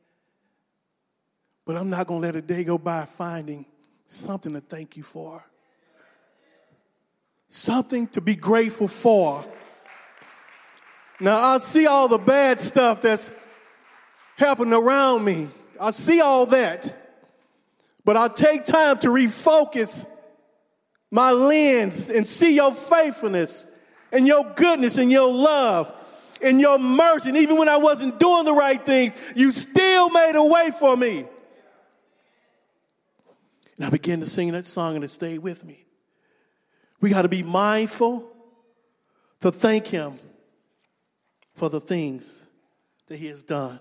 But 1.65 1.77
I'm 1.77 1.89
not 1.89 2.07
going 2.07 2.21
to 2.21 2.27
let 2.27 2.37
a 2.37 2.43
day 2.43 2.63
go 2.63 2.79
by 2.79 3.07
finding 3.07 3.65
something 4.07 4.53
to 4.53 4.61
thank 4.61 4.97
you 4.97 5.03
for 5.03 5.43
something 7.55 8.09
to 8.09 8.21
be 8.21 8.35
grateful 8.35 8.89
for. 8.89 9.45
Now, 11.21 11.37
I 11.37 11.59
see 11.59 11.87
all 11.87 12.09
the 12.09 12.19
bad 12.19 12.61
stuff 12.61 13.01
that's 13.01 13.31
happening 14.37 14.75
around 14.75 15.25
me. 15.25 15.49
I 15.81 15.93
see 15.93 16.21
all 16.21 16.47
that. 16.47 16.93
But 18.05 18.17
I 18.17 18.27
take 18.27 18.65
time 18.65 18.99
to 18.99 19.09
refocus 19.09 20.05
my 21.15 21.31
lens 21.31 22.11
and 22.11 22.27
see 22.27 22.57
your 22.57 22.73
faithfulness 22.73 23.67
and 24.11 24.27
your 24.27 24.43
goodness 24.57 24.99
and 24.99 25.13
your 25.13 25.33
love 25.33 25.95
and 26.43 26.61
your 26.61 26.77
mercy. 26.77 27.29
And 27.29 27.39
even 27.39 27.57
when 27.57 27.69
I 27.69 27.77
wasn't 27.77 28.19
doing 28.19 28.45
the 28.45 28.53
right 28.53 28.85
things, 28.85 29.15
you 29.37 29.53
still 29.53 30.11
made 30.11 30.35
a 30.35 30.43
way 30.43 30.73
for 30.77 30.97
me. 30.97 31.25
And 33.77 33.87
I 33.87 33.91
began 33.91 34.19
to 34.21 34.27
sing 34.27 34.51
that 34.53 34.65
song 34.65 34.97
and 34.97 35.05
it 35.05 35.09
stayed 35.09 35.39
with 35.39 35.65
me. 35.65 35.87
We 37.01 37.11
got 37.11 37.23
to 37.23 37.29
be 37.29 37.45
mindful 37.45 38.29
to 39.41 39.53
thank 39.53 39.87
Him 39.87 40.19
for 41.55 41.71
the 41.71 41.81
things 41.81 42.29
that 43.07 43.19
He 43.19 43.29
has 43.29 43.45
done. 43.45 43.79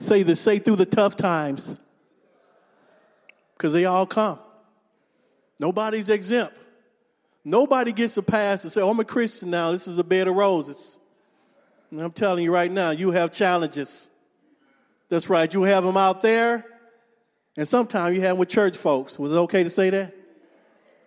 Say 0.00 0.22
this, 0.22 0.40
say 0.40 0.58
through 0.58 0.76
the 0.76 0.86
tough 0.86 1.14
times, 1.14 1.76
because 3.54 3.74
they 3.74 3.84
all 3.84 4.06
come. 4.06 4.38
Nobody's 5.58 6.08
exempt. 6.10 6.56
Nobody 7.44 7.92
gets 7.92 8.16
a 8.16 8.22
pass 8.22 8.62
and 8.62 8.72
say, 8.72 8.80
oh, 8.80 8.90
I'm 8.90 9.00
a 9.00 9.04
Christian 9.04 9.50
now. 9.50 9.70
This 9.72 9.86
is 9.86 9.98
a 9.98 10.04
bed 10.04 10.28
of 10.28 10.34
roses. 10.34 10.96
And 11.90 12.00
I'm 12.00 12.10
telling 12.10 12.42
you 12.42 12.52
right 12.52 12.70
now, 12.70 12.90
you 12.90 13.10
have 13.10 13.32
challenges. 13.32 14.08
That's 15.08 15.28
right. 15.28 15.52
You 15.52 15.62
have 15.64 15.84
them 15.84 15.96
out 15.96 16.22
there, 16.22 16.64
and 17.56 17.68
sometimes 17.68 18.16
you 18.16 18.22
have 18.22 18.30
them 18.30 18.38
with 18.38 18.48
church 18.48 18.76
folks. 18.76 19.18
Was 19.18 19.32
it 19.32 19.36
okay 19.36 19.62
to 19.62 19.70
say 19.70 19.90
that? 19.90 20.14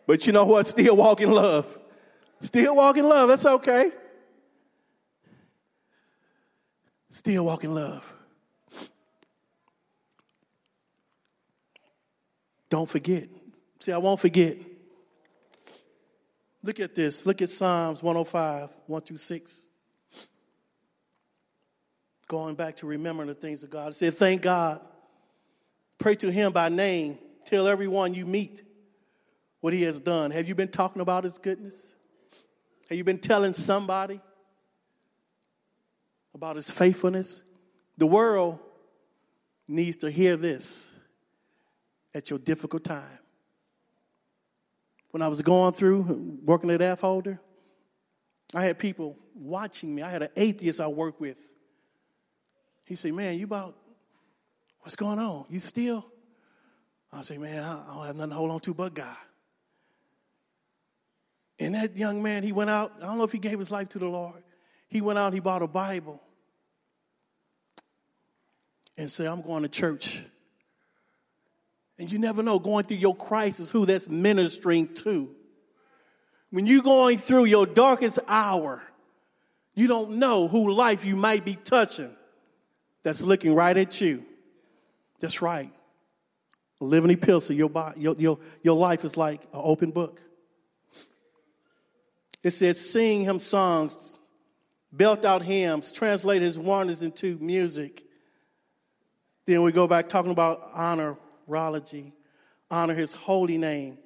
But 0.05 0.25
you 0.27 0.33
know 0.33 0.45
what? 0.45 0.67
Still 0.67 0.95
walk 0.95 1.21
in 1.21 1.31
love. 1.31 1.77
Still 2.39 2.75
walk 2.75 2.97
in 2.97 3.09
love. 3.09 3.27
That's 3.29 3.45
okay. 3.45 3.91
Still 7.09 7.45
walk 7.45 7.63
in 7.63 7.73
love. 7.73 8.03
Don't 12.69 12.87
forget. 12.87 13.27
See, 13.87 13.93
I 13.93 13.99
won't 13.99 14.19
forget. 14.19 14.57
Look 16.61 16.81
at 16.81 16.93
this. 16.93 17.25
Look 17.25 17.41
at 17.41 17.49
Psalms 17.49 18.03
105, 18.03 18.69
1 18.85 19.01
through 19.03 19.15
6. 19.15 19.59
Going 22.27 22.55
back 22.55 22.75
to 22.75 22.85
remembering 22.85 23.29
the 23.29 23.33
things 23.33 23.63
of 23.63 23.69
God. 23.69 23.91
It 23.91 23.95
said, 23.95 24.17
Thank 24.17 24.41
God. 24.41 24.81
Pray 25.99 26.15
to 26.15 26.29
Him 26.29 26.51
by 26.51 26.67
name. 26.67 27.17
Tell 27.45 27.65
everyone 27.65 28.13
you 28.13 28.25
meet 28.25 28.61
what 29.61 29.71
he 29.71 29.83
has 29.83 30.01
done? 30.01 30.31
Have 30.31 30.49
you 30.49 30.55
been 30.55 30.67
talking 30.67 31.01
about 31.01 31.23
his 31.23 31.37
goodness? 31.37 31.95
Have 32.89 32.97
you 32.97 33.05
been 33.05 33.19
telling 33.19 33.53
somebody 33.53 34.19
about 36.35 36.57
his 36.57 36.69
faithfulness? 36.69 37.41
The 37.97 38.05
world 38.05 38.59
needs 39.65 39.95
to 39.97 40.11
hear 40.11 40.35
this 40.35 40.89
at 42.13 42.29
your 42.29 42.39
difficult 42.39 42.83
time. 42.83 43.19
When 45.11 45.21
I 45.21 45.27
was 45.27 45.41
going 45.41 45.73
through 45.73 46.39
working 46.43 46.69
at 46.69 46.81
F 46.81 47.01
Holder, 47.01 47.39
I 48.53 48.63
had 48.63 48.79
people 48.79 49.17
watching 49.33 49.93
me. 49.93 50.01
I 50.01 50.09
had 50.09 50.23
an 50.23 50.29
atheist 50.35 50.79
I 50.79 50.87
worked 50.87 51.19
with. 51.19 51.39
He 52.85 52.95
said, 52.95 53.13
Man, 53.13 53.37
you 53.37 53.45
about, 53.45 53.75
what's 54.81 54.95
going 54.95 55.19
on? 55.19 55.45
You 55.49 55.59
still? 55.59 56.05
I 57.11 57.21
say, 57.23 57.37
Man, 57.37 57.63
I 57.63 57.93
don't 57.93 58.05
have 58.05 58.15
nothing 58.15 58.29
to 58.31 58.35
hold 58.35 58.51
on 58.51 58.59
to 58.61 58.73
but 58.73 58.93
God. 58.93 59.17
And 61.59 61.75
that 61.75 61.97
young 61.97 62.21
man, 62.21 62.43
he 62.43 62.51
went 62.51 62.69
out. 62.69 62.93
I 63.01 63.05
don't 63.05 63.17
know 63.17 63.23
if 63.23 63.31
he 63.31 63.39
gave 63.39 63.57
his 63.57 63.71
life 63.71 63.89
to 63.89 63.99
the 63.99 64.07
Lord. 64.07 64.43
He 64.89 65.01
went 65.01 65.19
out, 65.19 65.33
he 65.33 65.39
bought 65.39 65.61
a 65.61 65.67
Bible 65.67 66.21
and 68.97 69.11
said, 69.11 69.27
I'm 69.27 69.41
going 69.41 69.63
to 69.63 69.69
church. 69.69 70.23
And 71.99 72.11
you 72.11 72.19
never 72.19 72.43
know, 72.43 72.59
going 72.59 72.85
through 72.85 72.97
your 72.97 73.15
crisis, 73.15 73.71
who 73.71 73.85
that's 73.85 74.07
ministering 74.07 74.93
to. 74.95 75.33
When 76.51 76.65
you're 76.65 76.83
going 76.83 77.17
through 77.17 77.45
your 77.45 77.65
darkest 77.65 78.19
hour, 78.27 78.83
you 79.73 79.87
don't 79.87 80.17
know 80.17 80.47
who 80.47 80.71
life 80.71 81.05
you 81.05 81.15
might 81.15 81.43
be 81.43 81.55
touching 81.55 82.15
that's 83.03 83.21
looking 83.21 83.55
right 83.55 83.75
at 83.75 83.99
you. 84.01 84.23
That's 85.19 85.41
right. 85.41 85.71
A 86.79 86.85
living 86.85 87.11
epistle, 87.11 87.55
your, 87.55 87.71
your, 87.95 88.15
your, 88.17 88.39
your 88.61 88.75
life 88.75 89.03
is 89.03 89.17
like 89.17 89.41
an 89.41 89.61
open 89.63 89.91
book. 89.91 90.21
It 92.43 92.51
says, 92.51 92.79
sing 92.79 93.23
him 93.23 93.39
songs, 93.39 94.15
belt 94.91 95.25
out 95.25 95.41
hymns, 95.41 95.91
translate 95.91 96.41
his 96.41 96.57
wonders 96.57 97.01
into 97.01 97.37
music. 97.39 98.03
Then 99.45 99.63
we 99.63 99.71
go 99.71 99.87
back 99.87 100.07
talking 100.07 100.31
about 100.31 100.69
honorology, 101.47 102.13
honor 102.69 102.95
his 102.95 103.13
holy 103.13 103.57
name 103.57 103.97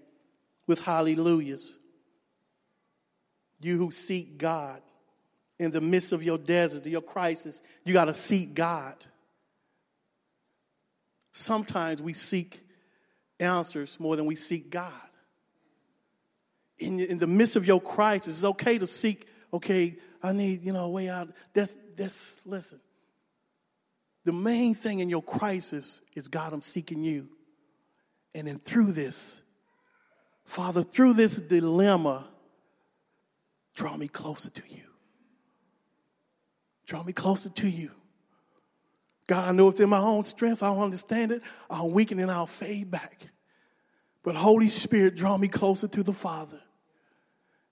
with 0.68 0.80
hallelujahs. 0.80 1.78
You 3.60 3.78
who 3.78 3.92
seek 3.92 4.38
God 4.38 4.82
in 5.60 5.72
the 5.72 5.82
midst 5.82 6.12
of 6.12 6.24
your 6.24 6.38
desert, 6.38 6.86
your 6.86 7.02
crisis, 7.02 7.62
you 7.86 7.94
got 7.94 8.06
to 8.06 8.14
seek 8.14 8.54
God. 8.54 8.96
Sometimes 11.34 12.02
we 12.02 12.14
seek 12.14 12.60
answers 13.40 14.00
more 14.00 14.16
than 14.16 14.26
we 14.26 14.36
seek 14.36 14.70
God 14.70 14.92
in, 16.82 17.00
in 17.00 17.18
the 17.20 17.28
midst 17.28 17.56
of 17.56 17.66
your 17.66 17.80
crisis, 17.80 18.38
it's 18.38 18.44
okay 18.44 18.78
to 18.78 18.88
seek, 18.88 19.28
okay, 19.54 19.96
I 20.22 20.34
need, 20.34 20.64
you 20.66 20.74
know, 20.74 20.86
a 20.86 20.90
way 20.90 21.10
out. 21.10 21.30
That's, 21.54 21.78
that's, 21.96 22.42
listen. 22.46 22.80
The 24.24 24.32
main 24.32 24.76
thing 24.76 25.00
in 25.00 25.10
your 25.10 25.24
crisis 25.24 26.02
is 26.16 26.28
God, 26.28 26.54
I'm 26.54 26.62
seeking 26.62 27.04
you. 27.04 27.30
And 28.36 28.48
then 28.48 28.60
through 28.60 28.92
this, 28.92 29.42
Father, 30.46 30.84
through 30.84 31.14
this 31.14 31.38
dilemma, 31.38 32.28
draw 33.74 33.98
me 33.98 34.08
closer 34.08 34.50
to 34.50 34.64
you. 34.70 34.84
Draw 36.86 37.04
me 37.04 37.14
closer 37.14 37.50
to 37.50 37.70
you. 37.70 37.92
God, 39.28 39.48
I 39.48 39.52
know 39.54 39.68
within 39.68 39.90
my 39.90 40.00
own 40.00 40.24
strength, 40.24 40.62
I 40.62 40.68
don't 40.68 40.84
understand 40.84 41.32
it. 41.32 41.42
I'll 41.70 41.90
weaken 41.90 42.20
and 42.20 42.30
I'll 42.30 42.48
fade 42.48 42.92
back. 42.92 43.28
But 44.24 44.36
Holy 44.36 44.70
Spirit, 44.70 45.16
draw 45.16 45.38
me 45.38 45.48
closer 45.48 45.88
to 45.88 46.04
the 46.04 46.14
Father, 46.14 46.60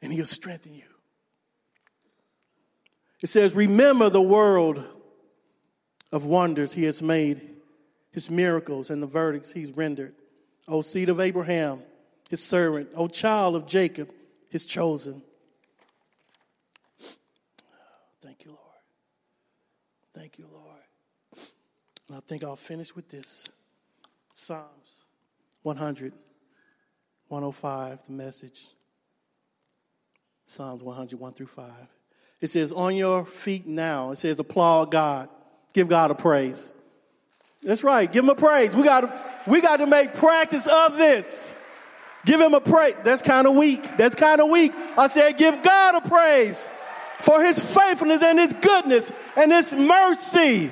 and 0.02 0.12
He'll 0.12 0.26
strengthen 0.26 0.74
you. 0.74 0.84
It 3.22 3.28
says, 3.28 3.54
Remember 3.54 4.10
the 4.10 4.22
world 4.22 4.84
of 6.12 6.26
wonders 6.26 6.74
He 6.74 6.84
has 6.86 7.02
made, 7.02 7.42
His 8.12 8.30
miracles 8.30 8.90
and 8.90 9.02
the 9.02 9.08
verdicts 9.08 9.52
He's 9.52 9.72
rendered. 9.72 10.14
O 10.68 10.82
seed 10.82 11.10
of 11.10 11.20
Abraham, 11.20 11.82
His 12.30 12.44
servant, 12.44 12.90
O 12.96 13.08
child 13.08 13.56
of 13.56 13.66
Jacob, 13.66 14.12
His 14.50 14.66
chosen. 14.66 15.22
Thank 18.22 18.46
you, 18.46 18.52
Lord. 18.52 18.60
Thank 20.14 20.38
you, 20.38 20.46
Lord. 20.52 21.46
And 22.08 22.18
I 22.18 22.22
think 22.22 22.44
I'll 22.44 22.56
finish 22.56 22.96
with 22.96 23.10
this 23.10 23.46
Psalms 24.34 24.90
100, 25.64 26.14
105, 27.28 28.04
the 28.08 28.12
message. 28.12 28.68
Psalms 30.46 30.82
100, 30.82 31.20
1 31.20 31.32
through 31.34 31.46
5. 31.46 31.72
It 32.42 32.50
says, 32.50 32.72
On 32.72 32.96
your 32.96 33.24
feet 33.26 33.68
now. 33.68 34.12
It 34.12 34.16
says, 34.16 34.40
Applaud 34.40 34.90
God. 34.92 35.30
Give 35.74 35.88
God 35.88 36.12
a 36.12 36.16
praise. 36.16 36.74
That's 37.62 37.84
right. 37.84 38.12
Give 38.12 38.24
him 38.24 38.30
a 38.30 38.36
praise. 38.36 38.76
We 38.76 38.84
got 38.84 39.02
to, 39.02 39.22
we 39.48 39.62
got 39.62 39.78
to 39.78 39.86
make 39.86 40.14
practice 40.14 40.68
of 40.68 40.98
this. 40.98 41.56
Give 42.26 42.40
him 42.40 42.54
a 42.54 42.62
praise. 42.62 42.96
That's 43.04 43.22
kind 43.22 43.48
of 43.48 43.56
weak. 43.56 43.98
That's 43.98 44.16
kind 44.16 44.42
of 44.42 44.50
weak. 44.50 44.74
I 44.98 45.08
said, 45.08 45.38
Give 45.38 45.62
God 45.62 46.04
a 46.04 46.08
praise 46.08 46.70
for 47.22 47.44
his 47.44 47.60
faithfulness 47.76 48.22
and 48.22 48.40
his 48.40 48.54
goodness 48.54 49.12
and 49.36 49.52
his 49.52 49.74
mercy. 49.74 50.72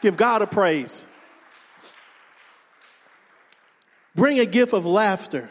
Give 0.00 0.16
God 0.16 0.42
a 0.42 0.46
praise. 0.46 1.04
Bring 4.14 4.40
a 4.40 4.46
gift 4.46 4.72
of 4.72 4.86
laughter. 4.86 5.50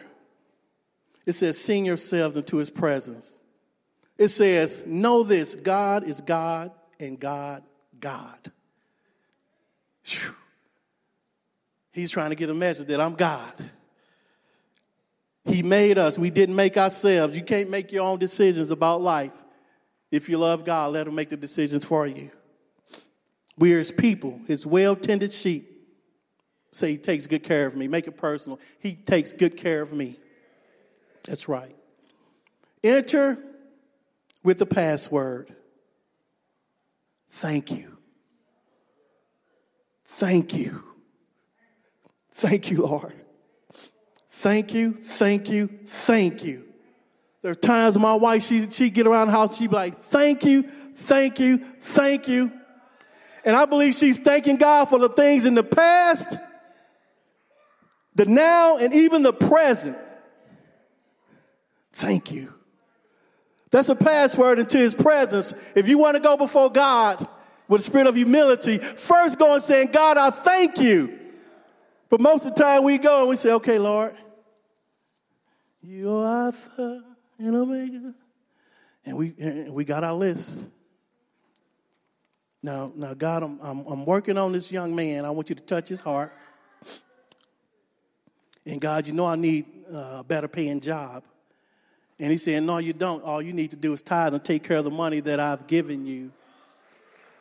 It 1.25 1.33
says, 1.33 1.57
sing 1.57 1.85
yourselves 1.85 2.37
into 2.37 2.57
his 2.57 2.69
presence. 2.69 3.33
It 4.17 4.29
says, 4.29 4.83
know 4.85 5.23
this 5.23 5.55
God 5.55 6.03
is 6.03 6.21
God 6.21 6.71
and 6.99 7.19
God, 7.19 7.63
God. 7.99 8.51
Whew. 10.03 10.35
He's 11.93 12.11
trying 12.11 12.31
to 12.31 12.35
get 12.35 12.49
a 12.49 12.53
message 12.53 12.87
that 12.87 12.99
I'm 12.99 13.15
God. 13.15 13.53
He 15.45 15.61
made 15.61 15.97
us. 15.97 16.19
We 16.19 16.29
didn't 16.29 16.55
make 16.55 16.75
ourselves. 16.75 17.37
You 17.37 17.43
can't 17.43 17.69
make 17.69 17.91
your 17.91 18.03
own 18.03 18.19
decisions 18.19 18.71
about 18.71 19.01
life. 19.01 19.31
If 20.11 20.27
you 20.27 20.37
love 20.37 20.65
God, 20.65 20.93
let 20.93 21.07
Him 21.07 21.15
make 21.15 21.29
the 21.29 21.37
decisions 21.37 21.85
for 21.85 22.05
you. 22.05 22.31
We 23.57 23.73
are 23.73 23.77
his 23.77 23.91
people, 23.91 24.41
his 24.47 24.65
well 24.65 24.95
tended 24.95 25.33
sheep. 25.33 25.71
Say, 26.73 26.91
he 26.91 26.97
takes 26.97 27.25
good 27.25 27.43
care 27.43 27.65
of 27.65 27.75
me. 27.75 27.87
Make 27.87 28.07
it 28.07 28.17
personal. 28.17 28.59
He 28.79 28.95
takes 28.95 29.31
good 29.31 29.55
care 29.55 29.81
of 29.81 29.93
me. 29.93 30.19
That's 31.23 31.47
right. 31.47 31.73
Enter 32.83 33.37
with 34.43 34.59
the 34.59 34.65
password. 34.65 35.55
Thank 37.35 37.69
you. 37.69 37.97
Thank 40.05 40.53
you. 40.53 40.83
Thank 42.31 42.71
you, 42.71 42.85
Lord. 42.85 43.13
Thank 44.29 44.73
you, 44.73 44.93
thank 44.93 45.49
you, 45.49 45.69
thank 45.85 46.43
you. 46.45 46.65
There 47.41 47.51
are 47.51 47.55
times 47.55 47.97
my 47.97 48.13
wife, 48.13 48.43
she, 48.43 48.69
she 48.69 48.89
get 48.89 49.05
around 49.05 49.27
the 49.27 49.33
house, 49.33 49.57
she 49.57 49.67
be 49.67 49.75
like, 49.75 49.97
thank 49.97 50.45
you, 50.45 50.63
thank 50.95 51.39
you, 51.39 51.57
thank 51.81 52.29
you. 52.29 52.51
And 53.43 53.55
I 53.55 53.65
believe 53.65 53.95
she's 53.95 54.17
thanking 54.17 54.55
God 54.55 54.85
for 54.85 54.97
the 54.97 55.09
things 55.09 55.45
in 55.45 55.55
the 55.55 55.63
past, 55.63 56.37
the 58.15 58.25
now, 58.25 58.77
and 58.77 58.93
even 58.93 59.23
the 59.23 59.33
present. 59.33 59.97
Thank 61.91 62.31
you. 62.31 62.53
That's 63.75 63.89
a 63.89 63.95
password 63.95 64.57
into 64.57 64.77
his 64.77 64.95
presence. 64.95 65.53
If 65.75 65.89
you 65.89 65.97
want 65.97 66.15
to 66.15 66.21
go 66.21 66.37
before 66.37 66.71
God 66.71 67.27
with 67.67 67.81
a 67.81 67.83
spirit 67.83 68.07
of 68.07 68.15
humility, 68.15 68.77
first 68.77 69.37
go 69.37 69.53
and 69.53 69.61
say, 69.61 69.85
God, 69.85 70.15
I 70.15 70.29
thank 70.29 70.77
you. 70.77 71.19
But 72.09 72.21
most 72.21 72.45
of 72.45 72.55
the 72.55 72.63
time 72.63 72.85
we 72.85 72.97
go 72.97 73.19
and 73.19 73.29
we 73.29 73.35
say, 73.35 73.51
okay, 73.51 73.77
Lord, 73.77 74.15
you 75.81 76.09
are 76.09 76.45
Alpha 76.45 77.03
and 77.37 77.53
Omega. 77.53 78.13
And 79.05 79.17
we, 79.17 79.35
and 79.37 79.73
we 79.73 79.83
got 79.83 80.05
our 80.05 80.13
list. 80.13 80.65
Now, 82.63 82.93
now, 82.95 83.13
God, 83.13 83.43
I'm, 83.43 83.59
I'm, 83.61 83.85
I'm 83.87 84.05
working 84.05 84.37
on 84.37 84.53
this 84.53 84.71
young 84.71 84.95
man. 84.95 85.25
I 85.25 85.31
want 85.31 85.49
you 85.49 85.55
to 85.55 85.63
touch 85.63 85.89
his 85.89 85.99
heart. 85.99 86.31
And 88.65 88.79
God, 88.79 89.05
you 89.05 89.13
know 89.13 89.25
I 89.25 89.35
need 89.35 89.65
a 89.91 90.23
better 90.23 90.47
paying 90.47 90.79
job. 90.79 91.25
And 92.19 92.31
he 92.31 92.37
said, 92.37 92.63
No, 92.63 92.77
you 92.77 92.93
don't. 92.93 93.23
All 93.23 93.41
you 93.41 93.53
need 93.53 93.71
to 93.71 93.75
do 93.75 93.93
is 93.93 94.01
tithe 94.01 94.33
and 94.33 94.43
take 94.43 94.63
care 94.63 94.77
of 94.77 94.85
the 94.85 94.91
money 94.91 95.19
that 95.21 95.39
I've 95.39 95.67
given 95.67 96.05
you. 96.05 96.31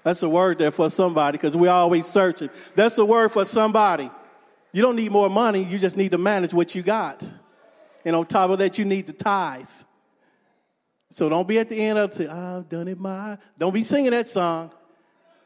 That's 0.02 0.22
a 0.22 0.28
word 0.28 0.58
there 0.58 0.70
for 0.70 0.90
somebody 0.90 1.38
because 1.38 1.56
we're 1.56 1.70
always 1.70 2.06
searching. 2.06 2.50
That's 2.74 2.98
a 2.98 3.04
word 3.04 3.30
for 3.30 3.44
somebody. 3.44 4.10
You 4.72 4.82
don't 4.82 4.96
need 4.96 5.12
more 5.12 5.30
money, 5.30 5.62
you 5.62 5.78
just 5.78 5.96
need 5.96 6.10
to 6.10 6.18
manage 6.18 6.52
what 6.52 6.74
you 6.74 6.82
got. 6.82 7.28
And 8.04 8.14
on 8.14 8.26
top 8.26 8.50
of 8.50 8.58
that, 8.58 8.76
you 8.76 8.84
need 8.84 9.06
to 9.06 9.12
tithe. 9.12 9.68
So 11.10 11.28
don't 11.28 11.46
be 11.46 11.58
at 11.58 11.68
the 11.68 11.80
end 11.80 11.98
of 11.98 12.20
it, 12.20 12.28
I've 12.28 12.68
done 12.68 12.88
it 12.88 12.98
my. 12.98 13.38
Don't 13.56 13.72
be 13.72 13.84
singing 13.84 14.10
that 14.10 14.28
song. 14.28 14.72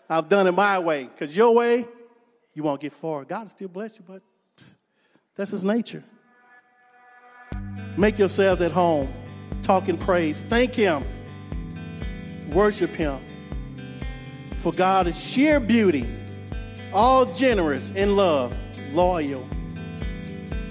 I've 0.08 0.28
done 0.28 0.46
it 0.46 0.52
my 0.52 0.78
way. 0.78 1.04
Because 1.04 1.36
your 1.36 1.54
way, 1.54 1.86
you 2.54 2.62
won't 2.62 2.80
get 2.80 2.94
far. 2.94 3.24
God 3.24 3.42
will 3.42 3.48
still 3.48 3.68
bless 3.68 3.98
you, 3.98 4.04
but 4.08 4.22
that's 5.36 5.50
his 5.50 5.62
nature. 5.62 6.02
Make 7.98 8.16
yourselves 8.16 8.62
at 8.62 8.70
home. 8.70 9.12
Talk 9.62 9.88
and 9.88 10.00
praise. 10.00 10.42
Thank 10.48 10.76
him. 10.76 11.04
Worship 12.52 12.94
him. 12.94 13.18
For 14.58 14.72
God 14.72 15.08
is 15.08 15.20
sheer 15.20 15.58
beauty, 15.58 16.06
all 16.92 17.24
generous 17.24 17.90
in 17.90 18.14
love, 18.14 18.56
loyal, 18.92 19.44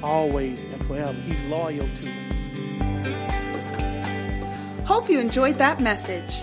always 0.01 0.63
and 0.63 0.85
forever. 0.85 1.19
He's 1.19 1.41
loyal 1.43 1.89
to 1.95 2.05
us. 2.05 2.31
Hope 4.87 5.09
you 5.09 5.19
enjoyed 5.19 5.55
that 5.57 5.81
message. 5.81 6.33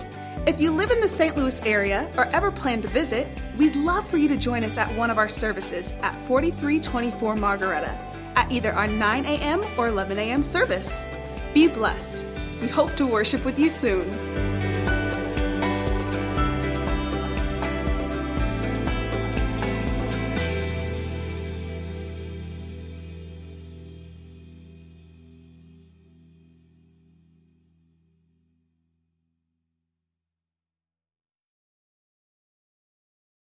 If 0.45 0.61
you 0.61 0.69
live 0.69 0.91
in 0.91 0.99
the 0.99 1.07
St. 1.07 1.35
Louis 1.35 1.59
area 1.63 2.11
or 2.15 2.27
ever 2.27 2.51
plan 2.51 2.83
to 2.83 2.87
visit, 2.87 3.27
we'd 3.57 3.75
love 3.75 4.07
for 4.07 4.17
you 4.17 4.27
to 4.27 4.37
join 4.37 4.63
us 4.63 4.77
at 4.77 4.95
one 4.95 5.09
of 5.09 5.17
our 5.17 5.29
services 5.29 5.93
at 6.03 6.13
4324 6.27 7.37
Margaretta 7.37 8.14
at 8.35 8.51
either 8.51 8.73
our 8.73 8.87
9 8.87 9.25
a.m. 9.25 9.63
or 9.77 9.87
11 9.87 10.17
a.m. 10.19 10.43
service. 10.43 11.03
Be 11.53 11.67
blessed. 11.67 12.25
We 12.61 12.67
hope 12.67 12.93
to 12.95 13.05
worship 13.05 13.45
with 13.45 13.59
you 13.59 13.69
soon. 13.69 14.54